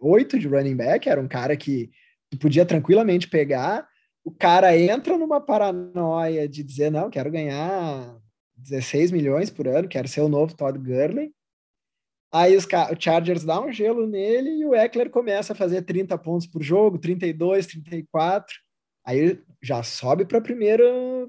[0.00, 1.90] 8 de running back, era um cara que
[2.40, 3.84] podia tranquilamente pegar.
[4.24, 8.16] O cara entra numa paranoia de dizer, não, quero ganhar
[8.56, 11.34] 16 milhões por ano, quero ser o novo Todd Gurley.
[12.32, 16.18] Aí os o Chargers dá um gelo nele e o Eckler começa a fazer 30
[16.18, 18.54] pontos por jogo, 32, 34.
[19.04, 20.84] Aí já sobe para a primeira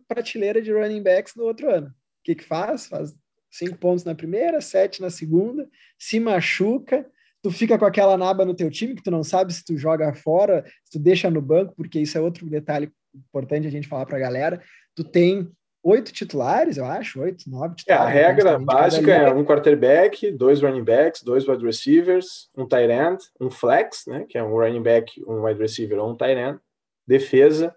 [0.07, 1.88] prateleira de running backs no outro ano.
[1.88, 1.91] O
[2.23, 2.88] que, que faz?
[2.88, 3.13] Faz
[3.51, 7.10] cinco pontos na primeira, sete na segunda, se machuca,
[7.41, 10.13] tu fica com aquela naba no teu time que tu não sabe se tu joga
[10.13, 14.05] fora, se tu deixa no banco, porque isso é outro detalhe importante a gente falar
[14.05, 14.62] para a galera.
[14.95, 15.49] Tu tem
[15.83, 18.13] oito titulares, eu acho, oito, nove É, a titulares.
[18.13, 23.49] regra básica é um quarterback, dois running backs, dois wide receivers, um tight end, um
[23.49, 26.59] flex, né, que é um running back, um wide receiver ou um tight end,
[27.07, 27.75] defesa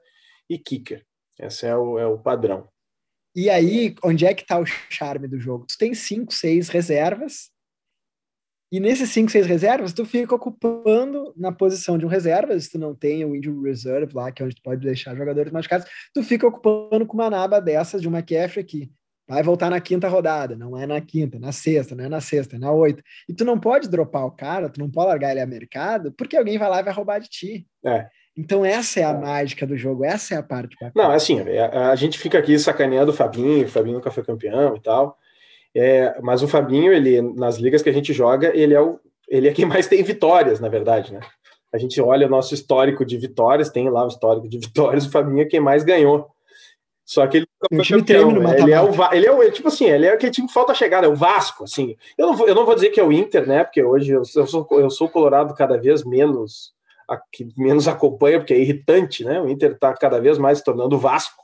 [0.49, 1.05] e kicker.
[1.39, 2.69] Esse é o, é o padrão.
[3.35, 5.65] E aí, onde é que está o charme do jogo?
[5.67, 7.51] Tu tem cinco, seis reservas,
[8.73, 12.79] e nesses cinco, seis reservas, tu fica ocupando na posição de um reserva, se tu
[12.79, 16.23] não tem o injury reserve lá, que é onde tu pode deixar jogadores machucados, tu
[16.23, 18.91] fica ocupando com uma naba dessas de uma McCaffrey que
[19.29, 22.57] vai voltar na quinta rodada, não é na quinta, na sexta, não é na sexta,
[22.57, 23.03] é na oita.
[23.29, 26.37] E tu não pode dropar o cara, tu não pode largar ele a mercado, porque
[26.37, 27.67] alguém vai lá e vai roubar de ti.
[27.85, 28.09] É.
[28.37, 30.93] Então essa é a mágica do jogo, essa é a parte bacana.
[30.97, 34.77] Não, assim, a, a gente fica aqui sacaneando o Fabinho, o Fabinho nunca foi campeão
[34.77, 35.17] e tal.
[35.75, 39.49] É, mas o Fabinho, ele, nas ligas que a gente joga, ele é, o, ele
[39.49, 41.21] é quem mais tem vitórias, na verdade, né?
[41.73, 45.11] A gente olha o nosso histórico de vitórias, tem lá o histórico de vitórias, o
[45.11, 46.29] Fabinho é quem mais ganhou.
[47.05, 48.31] Só que ele nunca foi campeão.
[48.53, 51.07] Ele é, o, ele é o, tipo assim, ele é aquele time que falta chegada,
[51.07, 51.97] é o Vasco, assim.
[52.17, 53.65] Eu não, vou, eu não vou dizer que é o Inter, né?
[53.65, 56.73] Porque hoje eu, eu sou, eu sou colorado cada vez menos
[57.33, 59.41] que menos acompanha, porque é irritante, né?
[59.41, 61.43] O Inter está cada vez mais se tornando o Vasco,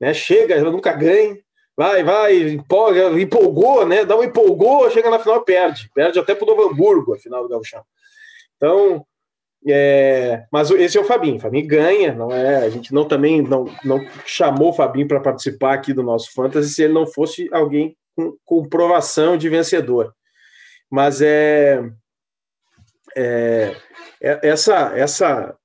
[0.00, 0.14] né?
[0.14, 1.36] Chega, nunca ganha,
[1.82, 4.04] vai, vai, empolga, empolgou, né?
[4.04, 7.42] Dá um empolgou, chega na final perde, perde até para o Novo Hamburgo a final
[7.42, 7.82] do Gauchão.
[8.56, 9.04] Então,
[9.66, 12.58] é, mas esse é o Fabinho, Fabinho ganha, não é?
[12.58, 16.72] A gente não também não, não chamou o Fabinho para participar aqui do nosso fantasy
[16.72, 20.14] se ele não fosse alguém com comprovação de vencedor.
[20.88, 21.82] Mas é,
[23.16, 23.74] é
[24.20, 25.56] essa, essa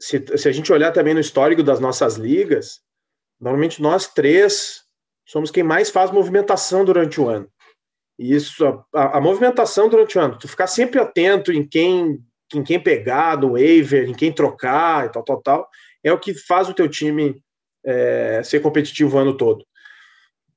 [0.00, 2.80] se, se, a gente olhar também no histórico das nossas ligas,
[3.40, 4.85] normalmente nós três
[5.26, 7.50] somos quem mais faz movimentação durante o ano.
[8.18, 12.18] E isso, a, a, movimentação durante o ano, tu ficar sempre atento em quem,
[12.54, 15.68] em quem pegar no waiver, em quem trocar e tal, tal, tal,
[16.02, 17.42] é o que faz o teu time
[17.84, 19.66] é, ser competitivo o ano todo.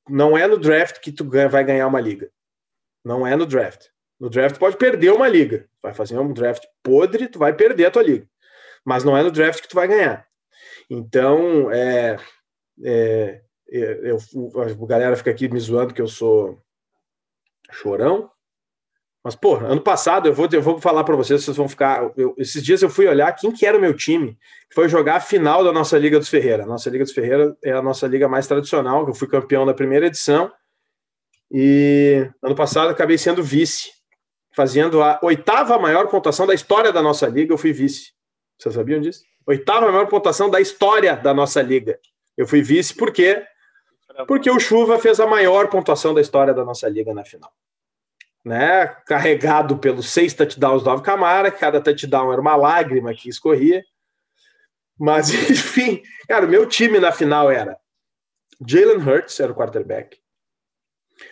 [0.07, 2.31] Não é no draft que tu ganha, vai ganhar uma liga.
[3.03, 3.87] Não é no draft.
[4.19, 5.67] No draft pode perder uma liga.
[5.81, 8.27] Vai fazer um draft podre, tu vai perder a tua liga.
[8.85, 10.25] Mas não é no draft que tu vai ganhar.
[10.89, 12.17] Então, é,
[12.83, 14.17] é, eu,
[14.61, 16.59] a galera fica aqui me zoando que eu sou
[17.71, 18.29] chorão.
[19.23, 22.11] Mas, pô, ano passado, eu vou, eu vou falar para vocês, vocês vão ficar.
[22.15, 24.37] Eu, esses dias eu fui olhar quem que era o meu time,
[24.73, 26.65] foi jogar a final da nossa Liga dos Ferreira.
[26.65, 30.07] Nossa Liga dos Ferreira é a nossa liga mais tradicional, eu fui campeão da primeira
[30.07, 30.51] edição.
[31.51, 33.91] E ano passado acabei sendo vice,
[34.55, 38.13] fazendo a oitava maior pontuação da história da nossa liga, eu fui vice.
[38.57, 39.23] Vocês sabiam disso?
[39.45, 41.99] Oitava maior pontuação da história da nossa liga.
[42.37, 43.43] Eu fui vice porque
[44.25, 47.51] porque o Chuva fez a maior pontuação da história da nossa liga na final.
[48.43, 48.87] Né?
[49.05, 53.83] Carregado pelos seis touchdowns do Alvin Camara, cada touchdown era uma lágrima que escorria.
[54.97, 57.77] Mas, enfim, cara, o meu time na final era
[58.65, 60.19] Jalen Hurts, era o quarterback.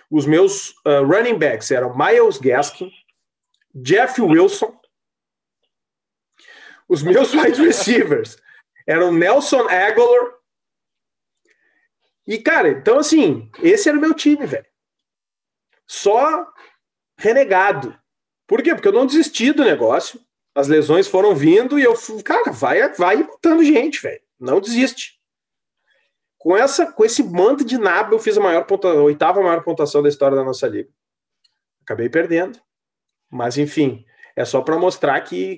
[0.10, 2.92] Os meus uh, running backs eram Miles Gaskin,
[3.76, 4.78] Jeff Wilson.
[6.88, 8.38] Os meus wide receivers
[8.86, 10.37] eram Nelson Aguilar
[12.28, 14.66] e, cara, então assim, esse era o meu time, velho.
[15.88, 16.46] Só
[17.18, 17.98] renegado.
[18.46, 18.76] Por quê?
[18.76, 20.20] Porque eu não desisti do negócio.
[20.54, 21.94] As lesões foram vindo e eu,
[22.26, 24.22] cara, vai, vai botando gente, velho.
[24.38, 25.18] Não desiste.
[26.38, 29.64] Com essa, com esse manto de nabo, eu fiz a maior ponta, a oitava maior
[29.64, 30.90] pontuação da história da nossa liga.
[31.82, 32.60] Acabei perdendo.
[33.30, 35.58] Mas enfim, é só para mostrar que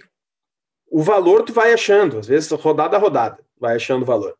[0.88, 4.39] o valor tu vai achando, às vezes rodada a rodada, vai achando valor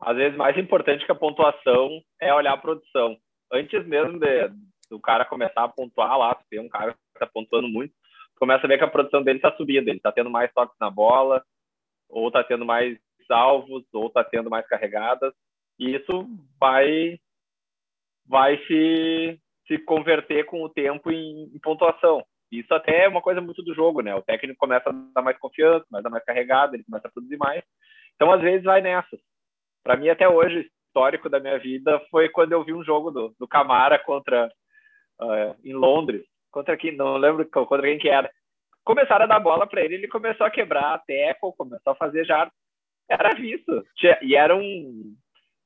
[0.00, 3.16] às vezes mais importante que a pontuação é olhar a produção.
[3.52, 4.48] Antes mesmo de,
[4.90, 7.94] do cara começar a pontuar lá, tem um cara que está pontuando muito,
[8.38, 10.90] começa a ver que a produção dele está subindo, ele está tendo mais toques na
[10.90, 11.42] bola,
[12.08, 15.32] ou está tendo mais alvos, ou está tendo mais carregadas,
[15.78, 16.28] e isso
[16.60, 17.18] vai
[18.28, 22.24] vai se, se converter com o tempo em, em pontuação.
[22.50, 24.14] Isso até é uma coisa muito do jogo, né?
[24.14, 27.36] O técnico começa a dar mais confiança, a dar mais carregado, ele começa a produzir
[27.36, 27.62] mais.
[28.14, 29.20] Então, às vezes, vai nessas
[29.86, 33.32] para mim até hoje histórico da minha vida foi quando eu vi um jogo do,
[33.38, 34.50] do Camara contra
[35.20, 36.24] uh, em Londres.
[36.50, 36.96] Contra quem?
[36.96, 38.28] Não lembro contra quem que era.
[38.84, 42.24] Começaram a dar bola para ele ele começou a quebrar a teco começou a fazer
[42.24, 42.50] já
[43.08, 43.84] era visto.
[44.22, 45.14] E era um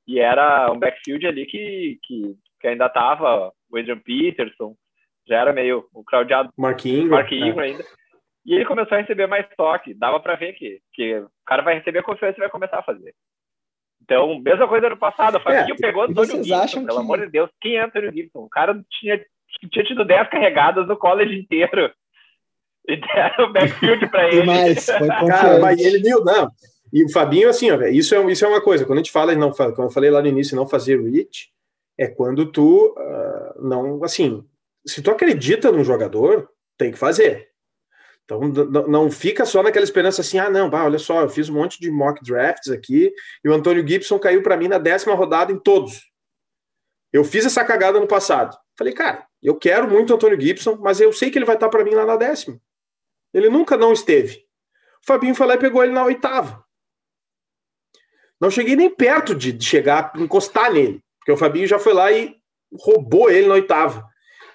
[0.06, 4.74] e era um backfield ali que, que, que ainda tava o Adrian Peterson
[5.26, 7.66] já era meio o crowdado Mark Ingram, Mark Ingram é.
[7.68, 7.84] ainda.
[8.44, 9.94] E ele começou a receber mais toque.
[9.94, 13.14] Dava para ver que, que o cara vai receber confiança e vai começar a fazer
[14.10, 15.36] então, mesma coisa no passado.
[15.36, 17.04] A Fabinho é, pegou Antônio Gibson, acham pelo que...
[17.04, 17.48] amor de Deus.
[17.60, 18.40] Quem é Antônio Gibson?
[18.40, 19.24] O cara tinha,
[19.70, 21.92] tinha tido 10 carregadas no college inteiro.
[22.88, 24.40] E deram o backfield para ele.
[24.40, 26.50] Demais, foi cara, mas ele viu, não.
[26.92, 28.84] E o Fabinho, assim, ó, isso, é, isso é uma coisa.
[28.84, 31.48] Quando a gente fala, não, quando eu falei lá no início, não fazer reach,
[31.96, 34.44] é quando tu uh, não, assim,
[34.84, 37.49] se tu acredita num jogador, tem que fazer.
[38.30, 38.40] Então
[38.86, 41.80] não fica só naquela esperança assim, ah, não, bah, olha só, eu fiz um monte
[41.80, 43.12] de mock drafts aqui
[43.44, 46.08] e o Antônio Gibson caiu para mim na décima rodada em todos.
[47.12, 48.56] Eu fiz essa cagada no passado.
[48.78, 51.68] Falei, cara, eu quero muito o Antônio Gibson, mas eu sei que ele vai estar
[51.68, 52.56] para mim lá na décima.
[53.34, 54.44] Ele nunca não esteve.
[55.02, 56.64] O Fabinho foi lá e pegou ele na oitava.
[58.40, 62.12] Não cheguei nem perto de, de chegar, encostar nele, porque o Fabinho já foi lá
[62.12, 62.36] e
[62.72, 64.08] roubou ele na oitava.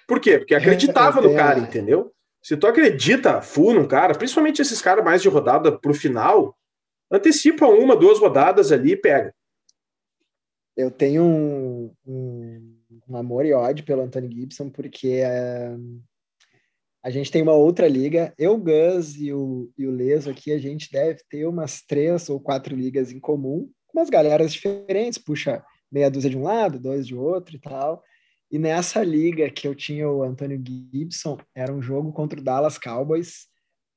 [0.07, 0.39] Por quê?
[0.39, 2.14] Porque acreditava no cara, entendeu?
[2.45, 6.55] Se tu acredita full num cara, principalmente esses caras mais de rodada pro final,
[7.11, 9.33] antecipa uma, duas rodadas ali e pega.
[10.77, 12.77] Eu tenho um, um,
[13.09, 15.75] um amor e ódio pelo Anthony Gibson, porque é,
[17.01, 18.31] a gente tem uma outra liga.
[18.37, 22.39] Eu, Gus e o, e o Leso aqui, a gente deve ter umas três ou
[22.39, 27.07] quatro ligas em comum, com umas galeras diferentes, puxa meia dúzia de um lado, dois
[27.07, 28.03] de outro e tal.
[28.51, 30.61] E nessa liga que eu tinha o Antônio
[30.93, 33.47] Gibson, era um jogo contra o Dallas Cowboys,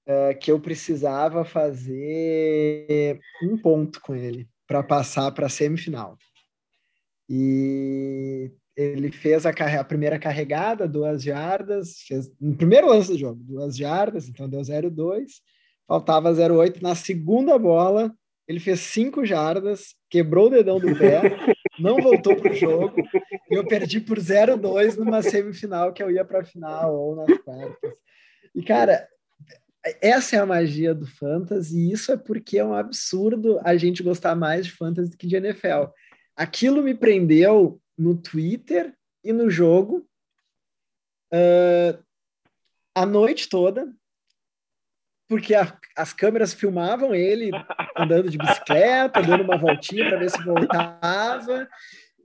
[0.08, 6.16] uh, que eu precisava fazer um ponto com ele para passar para a semifinal.
[7.28, 13.42] E ele fez a, a, primeira carregada, duas jardas, fez no primeiro lance do jogo,
[13.42, 15.26] duas jardas, então deu 0,2,
[15.86, 16.80] faltava 0,8.
[16.80, 18.14] Na segunda bola,
[18.46, 21.20] ele fez cinco jardas, quebrou o dedão do pé,
[21.78, 22.96] não voltou para o jogo,
[23.50, 27.38] e eu perdi por 0-2 numa semifinal que eu ia para a final ou nas
[27.38, 27.94] quartas.
[28.54, 29.08] E, cara,
[30.00, 34.02] essa é a magia do fantasy, e isso é porque é um absurdo a gente
[34.02, 35.90] gostar mais de fantasy do que de NFL.
[36.36, 40.06] aquilo me prendeu no Twitter e no jogo
[41.32, 42.02] uh,
[42.94, 43.92] a noite toda,
[45.28, 47.50] porque a, as câmeras filmavam ele
[47.96, 51.68] andando de bicicleta, dando uma voltinha para ver se voltava.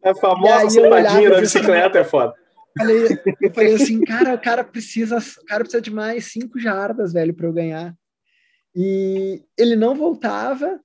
[0.03, 2.33] A famosa sentadinha da bicicleta assim, é foda.
[2.77, 3.05] Falei,
[3.41, 7.33] eu falei assim, cara, o cara precisa, o cara precisa de mais cinco jardas, velho,
[7.33, 7.93] para eu ganhar.
[8.75, 10.79] E ele não voltava,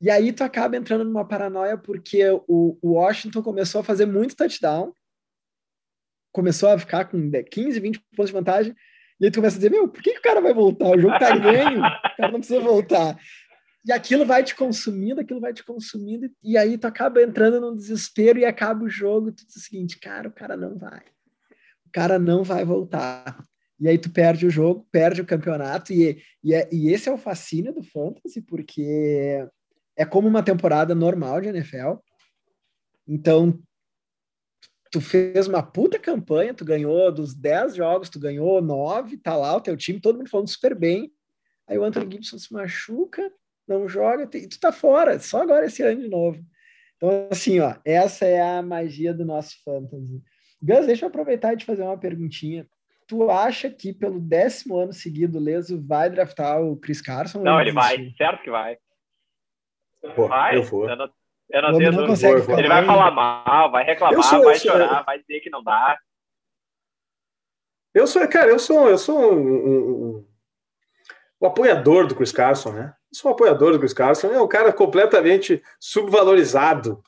[0.00, 4.36] e aí tu acaba entrando numa paranoia porque o, o Washington começou a fazer muito
[4.36, 4.92] touchdown,
[6.32, 8.76] começou a ficar com 15, 20 pontos de vantagem,
[9.20, 10.88] e aí tu começa a dizer, meu, por que, que o cara vai voltar?
[10.88, 13.20] O jogo tá ganho, o cara não precisa voltar.
[13.84, 17.74] E aquilo vai te consumindo, aquilo vai te consumindo, e aí tu acaba entrando num
[17.74, 21.02] desespero e acaba o jogo, tu diz o seguinte, cara, o cara não vai.
[21.86, 23.42] O cara não vai voltar.
[23.78, 27.12] E aí tu perde o jogo, perde o campeonato, e, e, é, e esse é
[27.12, 29.46] o fascínio do Fantasy, porque
[29.96, 31.96] é como uma temporada normal de NFL.
[33.06, 33.58] Então,
[34.90, 39.56] tu fez uma puta campanha, tu ganhou dos 10 jogos, tu ganhou 9, tá lá
[39.56, 41.12] o teu time, todo mundo falando super bem.
[41.68, 43.30] Aí o Anthony Gibson se machuca,
[43.66, 46.44] não joga, e tu tá fora, só agora esse ano de novo.
[46.96, 50.20] Então, assim, ó, essa é a magia do nosso fantasy.
[50.60, 52.68] Gus, deixa eu aproveitar e te fazer uma perguntinha.
[53.06, 57.42] Tu acha que pelo décimo ano seguido o Leso vai draftar o Chris Carson?
[57.42, 58.76] Não, ele vai, certo que vai.
[60.14, 60.86] Pô, vai, eu vou.
[61.50, 65.02] Eu não, eu não tenho não Ele vai falar mal, vai reclamar, sou, vai chorar,
[65.04, 65.98] vai dizer que não dá.
[67.92, 70.26] Eu sou, cara, eu sou, eu sou um, um, um,
[71.40, 72.94] um apoiador do Chris Carson, né?
[73.12, 77.02] sou um apoiador do Chris Carson, é um cara completamente subvalorizado,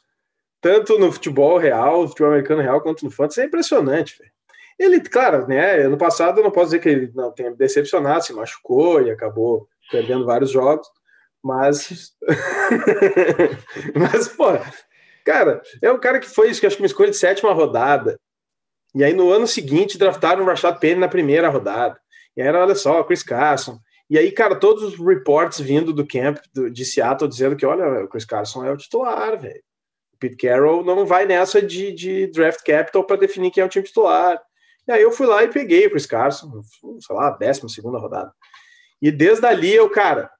[0.60, 3.40] tanto no futebol real, futebol americano real, quanto no fantasy.
[3.40, 4.30] É impressionante, velho.
[4.78, 5.86] Ele, claro, né?
[5.86, 9.68] No passado eu não posso dizer que ele não tenha decepcionado, se machucou e acabou
[9.90, 10.88] perdendo vários jogos,
[11.42, 12.12] mas.
[13.94, 14.46] mas, pô,
[15.24, 18.18] cara, é um cara que foi, acho que uma escolha de sétima rodada.
[18.94, 21.98] E aí no ano seguinte draftaram o Rashad Penny na primeira rodada.
[22.36, 23.78] E aí era, olha só, Chris Carson,
[24.12, 28.04] e aí, cara, todos os reports vindo do camp do, de Seattle dizendo que, olha,
[28.04, 29.62] o Chris Carson é o titular, velho.
[30.12, 33.70] O Pete Carroll não vai nessa de, de draft capital para definir quem é o
[33.70, 34.38] time titular.
[34.86, 36.60] E aí eu fui lá e peguei o Chris Carson,
[37.00, 38.30] sei lá, décima segunda rodada.
[39.00, 40.30] E desde ali eu, cara,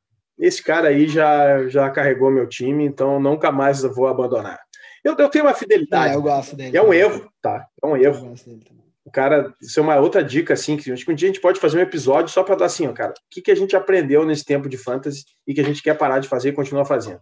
[0.44, 4.60] esse cara aí já, já carregou meu time, então nunca mais vou abandonar.
[5.04, 6.12] Eu, eu tenho uma fidelidade.
[6.12, 6.76] É, eu gosto dele.
[6.76, 7.66] É um erro, tá?
[7.82, 8.16] É um erro.
[8.16, 11.10] Eu gosto dele também o cara, isso é uma outra dica, assim, que acho que
[11.10, 13.14] um dia a gente pode fazer um episódio só para dar assim, ó, cara, o
[13.30, 16.20] que, que a gente aprendeu nesse tempo de fantasy e que a gente quer parar
[16.20, 17.20] de fazer e continuar fazendo.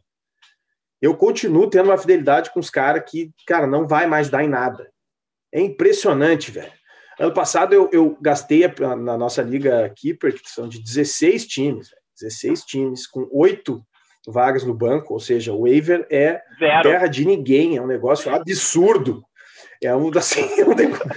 [1.00, 4.48] Eu continuo tendo uma fidelidade com os caras que, cara, não vai mais dar em
[4.48, 4.90] nada.
[5.50, 6.72] É impressionante, velho.
[7.18, 11.90] Ano passado eu, eu gastei a, na nossa liga Keeper, que são de 16 times,
[11.90, 13.83] véio, 16 times, com oito
[14.26, 16.83] vagas no banco, ou seja, o waiver é Zero.
[16.83, 19.22] terra de ninguém, é um negócio absurdo.
[19.83, 21.11] É um assim, é um negócio...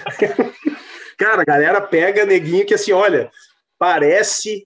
[1.17, 3.29] Cara, a galera pega neguinho que assim, olha,
[3.77, 4.65] parece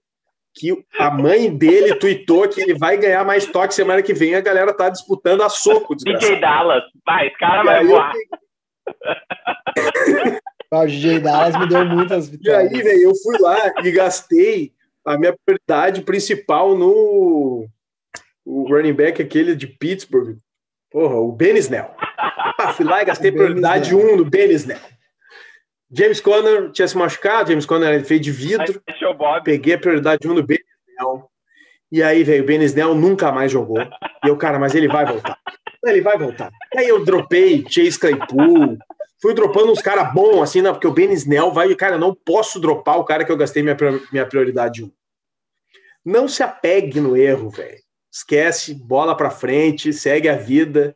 [0.56, 4.41] que a mãe dele tuitou que ele vai ganhar mais toque semana que vem, a
[4.41, 5.95] galera tá disputando a soco.
[5.97, 8.13] DJ Dallas, vai, esse cara vai voar.
[10.71, 12.71] o DJ Dallas me deu muitas vitórias.
[12.71, 14.73] E aí, velho, eu fui lá e gastei
[15.08, 17.65] a minha prioridade principal no
[18.46, 20.38] o running back aquele de Pittsburgh.
[20.91, 21.89] Porra, o Benisnell.
[22.60, 24.80] Ah, fui lá e gastei prioridade 1 um no Benisnell.
[25.91, 28.82] James Conner tinha se machucado, James Conner feito de vidro.
[29.43, 31.30] Peguei a prioridade 1 um no Benisnell.
[31.91, 33.80] E aí, velho, o Benisnell nunca mais jogou.
[33.80, 35.38] E eu, cara, mas ele vai voltar.
[35.86, 36.52] Ele vai voltar.
[36.74, 38.80] E aí eu dropei Chase Claypool.
[39.21, 41.73] Fui dropando uns caras bons, assim, porque o Benisnell vai.
[41.75, 43.75] Cara, não posso dropar o cara que eu gastei minha,
[44.12, 44.86] minha prioridade 1.
[44.86, 44.91] Um.
[46.06, 47.82] Não se apegue no erro, velho.
[48.12, 50.95] Esquece, bola pra frente, segue a vida.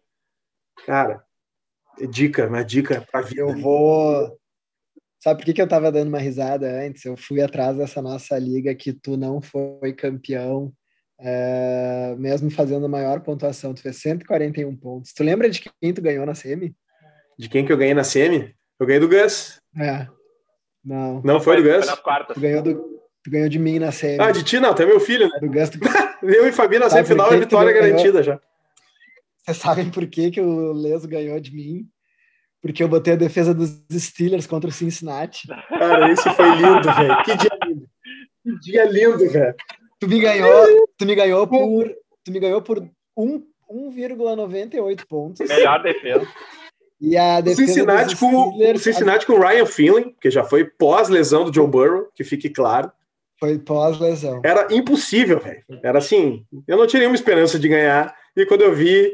[0.86, 1.23] Cara,
[2.10, 3.41] dica, uma dica pra vida.
[3.41, 4.39] Eu vou
[5.23, 7.05] Sabe por que, que eu tava dando uma risada antes?
[7.05, 10.73] Eu fui atrás dessa nossa liga que tu não foi campeão,
[11.19, 13.71] é, mesmo fazendo a maior pontuação.
[13.71, 15.13] Tu fez 141 pontos.
[15.13, 16.75] Tu lembra de quem tu ganhou na semi?
[17.41, 18.54] De quem que eu ganhei na semi?
[18.80, 19.60] Eu ganhei do Gus.
[19.76, 20.07] É.
[20.86, 21.22] Não.
[21.24, 21.88] Não foi, foi do Gus?
[22.36, 22.76] Tu ganhou, do,
[23.24, 24.22] tu ganhou de mim na semi.
[24.22, 25.39] Ah, de ti não, tu é meu filho, né?
[25.39, 25.70] Do Gus.
[25.72, 25.80] Tu...
[26.22, 28.39] eu e Fabi na semifinal, a vitória garantida já.
[29.39, 31.89] Vocês sabem por que, que o Leso ganhou de mim?
[32.61, 35.47] porque eu botei a defesa dos Steelers contra o Cincinnati.
[35.47, 37.24] Cara, esse foi lindo, velho.
[37.24, 37.89] Que dia lindo.
[38.43, 39.55] Que dia lindo, velho.
[39.99, 41.91] Tu me ganhou, tu me ganhou por,
[42.24, 42.88] tu me ganhou por
[43.18, 45.49] 1,98 pontos.
[45.49, 46.28] Melhor defesa.
[47.02, 49.28] E a defesa Cincinnati com o Cincinnati a...
[49.28, 52.91] com Ryan Finley, que já foi pós lesão do Joe Burrow, que fique claro.
[53.39, 54.39] Foi pós lesão.
[54.45, 55.64] Era impossível, velho.
[55.82, 59.12] Era assim, eu não tinha nenhuma esperança de ganhar E quando eu vi,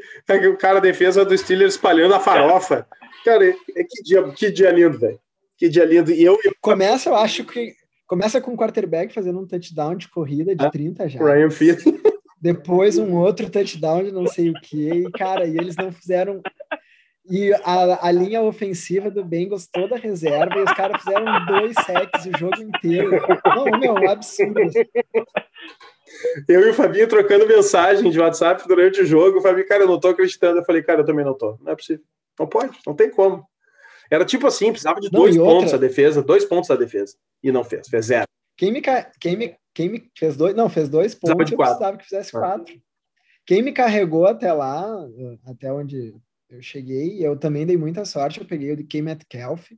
[0.49, 2.85] o cara, a defesa do Steelers espalhando a farofa.
[3.23, 5.19] Cara, é, que, dia, que dia lindo, velho.
[5.57, 6.11] Que dia lindo.
[6.11, 6.37] E eu.
[6.61, 7.73] Começa, eu acho que.
[8.05, 11.19] Começa com o quarterback fazendo um touchdown de corrida de ah, 30 já.
[11.19, 11.83] Ryan Field.
[12.39, 14.89] Depois um outro touchdown de não sei o que.
[14.89, 16.41] E, cara, e eles não fizeram.
[17.29, 22.25] E a, a linha ofensiva do Bengals toda reserva, e os caras fizeram dois sacks
[22.25, 23.11] o jogo inteiro.
[23.45, 24.61] Não, meu, é um absurdo.
[26.47, 29.39] Eu e o Fabinho trocando mensagem de WhatsApp durante o jogo.
[29.39, 30.59] O Fabinho, cara, eu não tô acreditando.
[30.59, 31.57] Eu falei, cara, eu também não tô.
[31.61, 32.03] Não é possível.
[32.39, 33.45] Não pode, não tem como.
[34.09, 37.15] Era tipo assim, precisava de não, dois pontos a defesa, dois pontos a defesa.
[37.43, 38.25] E não fez, fez zero.
[38.55, 38.81] Quem me,
[39.19, 41.73] quem me, quem me fez dois, não, fez dois pontos, de quatro.
[41.73, 42.39] eu precisava que fizesse ah.
[42.39, 42.73] quatro.
[43.45, 44.85] Quem me carregou até lá,
[45.45, 46.13] até onde
[46.49, 49.71] eu cheguei, eu também dei muita sorte, eu peguei o de Kim Metcalf.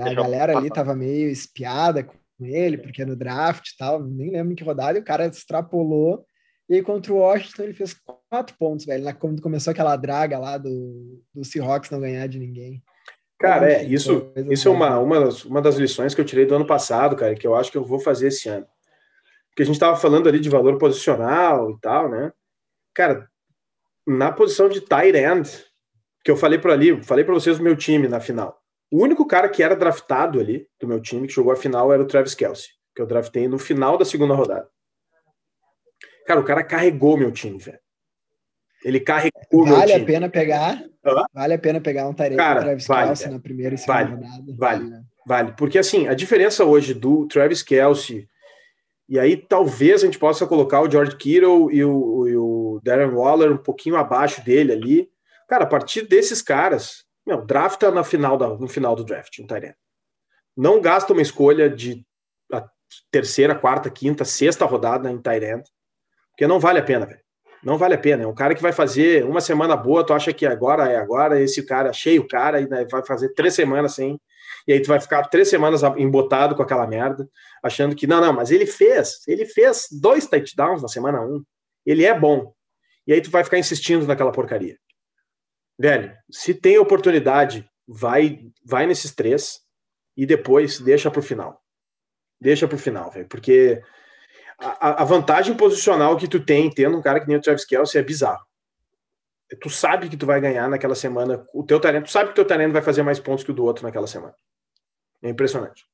[0.00, 4.30] A galera ali tava meio espiada com ele, porque é no draft e tal, nem
[4.30, 6.24] lembro em que rodada, e o cara extrapolou.
[6.68, 7.94] E aí, contra o Washington, ele fez
[8.28, 9.14] quatro pontos, velho.
[9.16, 12.82] Quando começou aquela draga lá do, do Seahawks não ganhar de ninguém.
[13.38, 16.56] Cara, é, isso, isso é uma, uma, das, uma das lições que eu tirei do
[16.56, 18.66] ano passado, cara, que eu acho que eu vou fazer esse ano.
[19.50, 22.32] Porque a gente estava falando ali de valor posicional e tal, né?
[22.92, 23.28] Cara,
[24.06, 25.65] na posição de tight end,
[26.26, 28.60] que eu falei para ali, falei para vocês do meu time na final.
[28.90, 32.02] O único cara que era draftado ali do meu time que jogou a final era
[32.02, 32.66] o Travis Kelsey,
[32.96, 34.68] que eu draftei no final da segunda rodada.
[36.26, 37.78] Cara, o cara carregou meu time, velho.
[38.84, 39.86] Ele carregou vale meu time.
[39.86, 40.84] Vale a pena pegar?
[41.32, 44.28] Vale a pena pegar um Tarek Travis vale, Kelsey na primeira e segunda vale, rodada?
[44.58, 45.54] Vale, vale, vale.
[45.56, 48.26] Porque, assim, a diferença hoje do Travis Kelsey
[49.08, 53.14] e aí talvez a gente possa colocar o George Kittle e o, e o Darren
[53.14, 55.15] Waller um pouquinho abaixo dele ali.
[55.48, 59.46] Cara, a partir desses caras, meu, drafta na final da, no final do draft, um
[59.46, 59.74] Tyrant.
[60.56, 62.04] Não gasta uma escolha de
[63.10, 65.64] terceira, quarta, quinta, sexta rodada em Tyrant,
[66.30, 67.20] porque não vale a pena, velho.
[67.62, 68.22] Não vale a pena.
[68.22, 71.40] É um cara que vai fazer uma semana boa, tu acha que agora é agora,
[71.40, 74.20] esse cara cheio o cara, e vai fazer três semanas sem.
[74.68, 77.28] E aí tu vai ficar três semanas embotado com aquela merda,
[77.62, 81.42] achando que, não, não, mas ele fez, ele fez dois touchdowns na semana um.
[81.84, 82.52] Ele é bom.
[83.06, 84.76] E aí tu vai ficar insistindo naquela porcaria.
[85.78, 89.60] Velho, se tem oportunidade, vai, vai nesses três
[90.16, 91.62] e depois deixa para o final.
[92.40, 93.82] Deixa para o final, velho, porque
[94.58, 98.00] a, a, vantagem posicional que tu tem tendo um cara que nem o Travis Kelsey
[98.00, 98.44] é bizarro.
[99.60, 102.34] Tu sabe que tu vai ganhar naquela semana, o teu talento, tu sabe que o
[102.34, 104.34] teu talento vai fazer mais pontos que o do outro naquela semana.
[105.22, 105.84] É impressionante.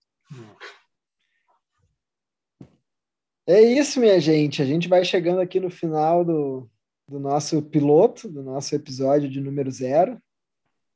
[3.47, 4.63] É isso, minha gente.
[4.63, 6.69] A gente vai chegando aqui no final do,
[7.09, 10.21] do nosso piloto, do nosso episódio de número zero.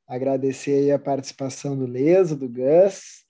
[0.07, 3.25] Agradecer a participação do Leso, do Gus.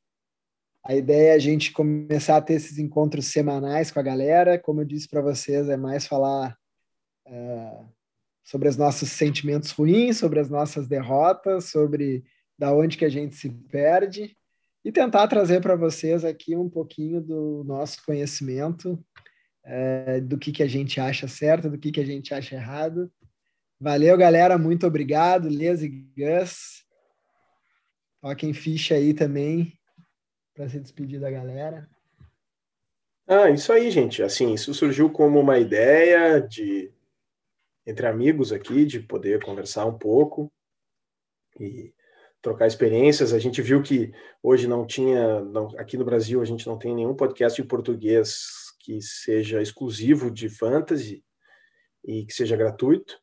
[0.83, 4.59] A ideia é a gente começar a ter esses encontros semanais com a galera.
[4.59, 6.57] Como eu disse para vocês, é mais falar
[7.27, 7.85] uh,
[8.43, 12.23] sobre os nossos sentimentos ruins, sobre as nossas derrotas, sobre
[12.57, 14.37] da onde que a gente se perde
[14.83, 18.97] e tentar trazer para vocês aqui um pouquinho do nosso conhecimento
[19.69, 23.11] é, do que, que a gente acha certo, do que, que a gente acha errado.
[23.79, 24.57] Valeu, galera.
[24.57, 25.49] Muito obrigado.
[25.49, 26.85] Les e Gus.
[28.21, 29.77] Toquem ficha aí também
[30.55, 31.87] para se despedir da galera.
[33.27, 34.23] Ah, isso aí, gente.
[34.23, 36.91] Assim, isso surgiu como uma ideia de
[37.85, 40.51] entre amigos aqui, de poder conversar um pouco
[41.59, 41.93] e
[42.41, 43.33] trocar experiências.
[43.33, 46.95] A gente viu que hoje não tinha, não, aqui no Brasil, a gente não tem
[46.95, 51.21] nenhum podcast em português que seja exclusivo de fantasy
[52.05, 53.19] e que seja gratuito.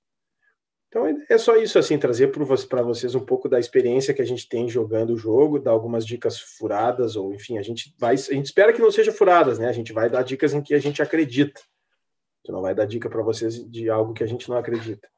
[0.89, 2.31] Então é só isso assim, trazer
[2.69, 6.05] para vocês um pouco da experiência que a gente tem jogando o jogo, dar algumas
[6.05, 8.13] dicas furadas, ou enfim, a gente vai.
[8.13, 9.67] A gente espera que não seja furadas, né?
[9.67, 11.61] A gente vai dar dicas em que a gente acredita.
[11.61, 15.09] A gente não vai dar dica para vocês de algo que a gente não acredita.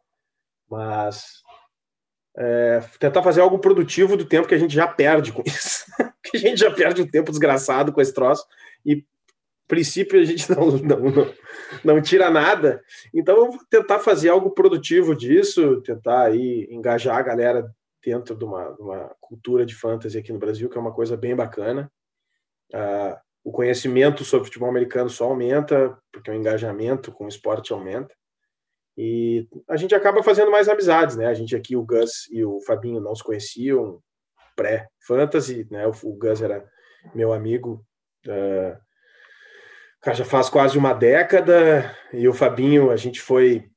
[0.71, 1.43] Mas
[2.39, 5.87] é, tentar fazer algo produtivo do tempo que a gente já perde com isso.
[6.23, 8.47] que a gente já perde um tempo desgraçado com esse troço
[8.85, 9.05] e
[9.67, 11.35] princípio a gente não, não, não,
[11.85, 12.83] não tira nada.
[13.13, 17.71] Então, vou tentar fazer algo produtivo disso, tentar aí engajar a galera
[18.05, 21.35] dentro de uma, uma cultura de fantasy aqui no Brasil, que é uma coisa bem
[21.35, 21.91] bacana.
[22.73, 28.15] Uh, o conhecimento sobre futebol americano só aumenta, porque o engajamento com o esporte aumenta.
[28.97, 31.27] E a gente acaba fazendo mais amizades, né?
[31.27, 34.01] A gente aqui, o Gus e o Fabinho não se conheciam
[34.57, 35.87] pré-fantasy, né?
[35.87, 36.65] O, o Gus era
[37.15, 37.85] meu amigo
[38.27, 38.86] uh,
[40.15, 43.69] já faz quase uma década, e o Fabinho, a gente foi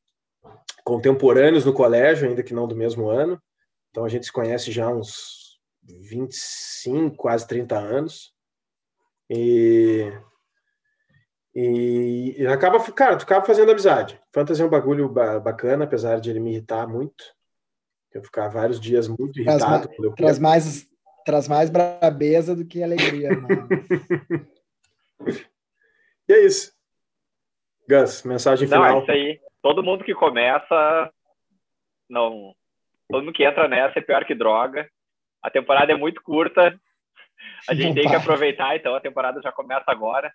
[0.83, 3.41] contemporâneos no colégio, ainda que não do mesmo ano.
[3.89, 8.33] Então a gente se conhece já há uns 25, quase 30 anos.
[9.29, 10.11] E,
[11.53, 14.19] E, e acaba, cara, tu acaba fazendo amizade.
[14.33, 17.23] Fantasy é um bagulho ba bacana, apesar de ele me irritar muito.
[18.13, 19.87] Eu ficar vários dias muito irritado.
[19.87, 20.87] Traz, ma traz mais,
[21.25, 23.29] traz mais brabeza do que alegria.
[26.29, 26.71] e é isso.
[27.89, 28.83] Gus, mensagem final.
[28.83, 29.39] Não, é isso aí.
[29.61, 31.11] Todo mundo que começa,
[32.09, 32.53] não,
[33.09, 34.87] todo mundo que entra nessa é pior que droga.
[35.41, 36.79] A temporada é muito curta.
[37.67, 40.31] A gente tem que aproveitar, então a temporada já começa agora.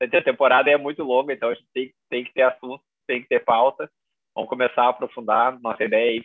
[0.00, 3.28] A temporada é muito longa, então a gente tem, tem que ter assunto, tem que
[3.28, 3.90] ter pauta.
[4.34, 6.22] Vamos começar a aprofundar nossa ideia aí,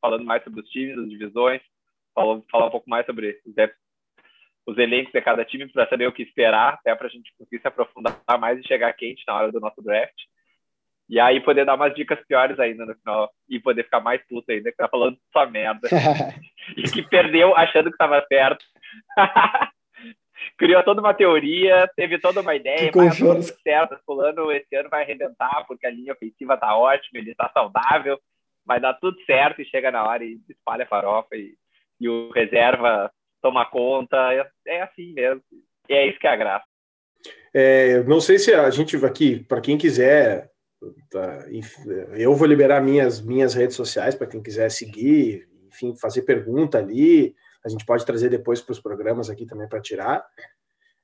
[0.00, 1.62] falando, mais sobre os times, as divisões,
[2.14, 3.54] falar, falar um pouco mais sobre os,
[4.66, 7.60] os elencos de cada time para saber o que esperar, até para a gente conseguir
[7.60, 10.14] se aprofundar mais e chegar quente na hora do nosso draft.
[11.08, 14.50] E aí poder dar umas dicas piores ainda no final e poder ficar mais puto
[14.50, 15.88] ainda, que tá falando só merda.
[16.76, 18.64] e que perdeu achando que estava certo.
[20.56, 23.98] Criou toda uma teoria, teve toda uma ideia, mas tudo certo.
[24.06, 28.18] Fulano esse ano vai arrebentar porque a linha ofensiva tá ótima, ele tá saudável,
[28.64, 31.54] vai dar tudo certo e chega na hora e espalha a farofa e,
[32.00, 33.12] e o reserva
[33.42, 34.16] toma conta.
[34.32, 35.42] É, é assim mesmo.
[35.88, 36.64] E é isso que é a graça.
[37.52, 40.52] É, não sei se a gente aqui, para quem quiser
[41.10, 41.44] Tá,
[42.16, 47.34] eu vou liberar minhas, minhas redes sociais para quem quiser seguir, enfim, fazer pergunta ali.
[47.64, 50.26] A gente pode trazer depois para os programas aqui também para tirar.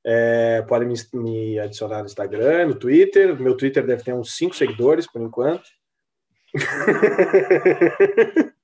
[0.05, 3.41] É, podem me, me, adicionar no Instagram, no Twitter.
[3.41, 5.69] Meu Twitter deve ter uns cinco seguidores por enquanto.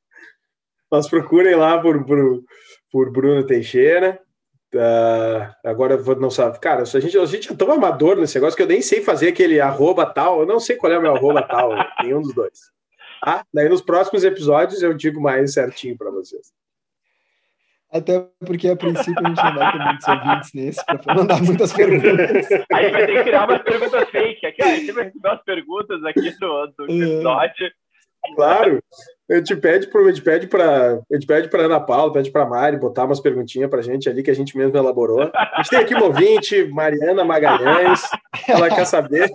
[0.90, 2.42] Mas procurem lá por, por,
[2.94, 4.20] por Bruno Teixeira.
[4.72, 8.56] Uh, agora vou não sabe, cara, a gente, a gente é tão amador nesse negócio
[8.56, 11.14] que eu nem sei fazer aquele arroba tal, eu não sei qual é o meu
[11.14, 11.70] arroba tal,
[12.02, 12.70] nenhum dos dois.
[13.20, 13.44] Tá?
[13.52, 16.52] Daí nos próximos episódios eu digo mais certinho para vocês.
[17.90, 21.72] Até porque a princípio a gente não vai ter muitos ouvintes nesse para mandar muitas
[21.72, 22.50] perguntas.
[22.72, 24.46] Aí vai ter que criar umas perguntas fake.
[24.46, 26.94] Aqui, a gente vai receber umas perguntas aqui do, do é.
[26.94, 27.72] episódio.
[28.36, 28.82] Claro.
[29.30, 32.30] A gente pede para a gente pede para a gente pede para Ana Paula, pede
[32.30, 35.22] para Mari botar umas perguntinhas para a gente ali que a gente mesmo elaborou.
[35.22, 38.02] A gente tem aqui uma ouvinte, Mariana Magalhães,
[38.46, 39.32] ela quer saber.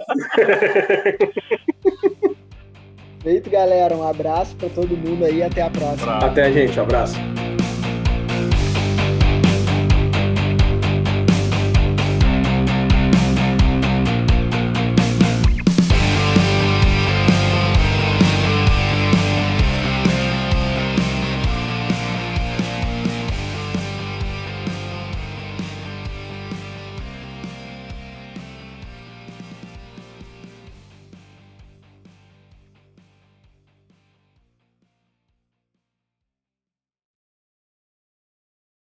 [3.24, 3.96] Feito, galera.
[3.96, 5.42] Um abraço para todo mundo aí.
[5.44, 6.18] Até a próxima.
[6.20, 6.80] Até, gente.
[6.80, 7.16] Um abraço.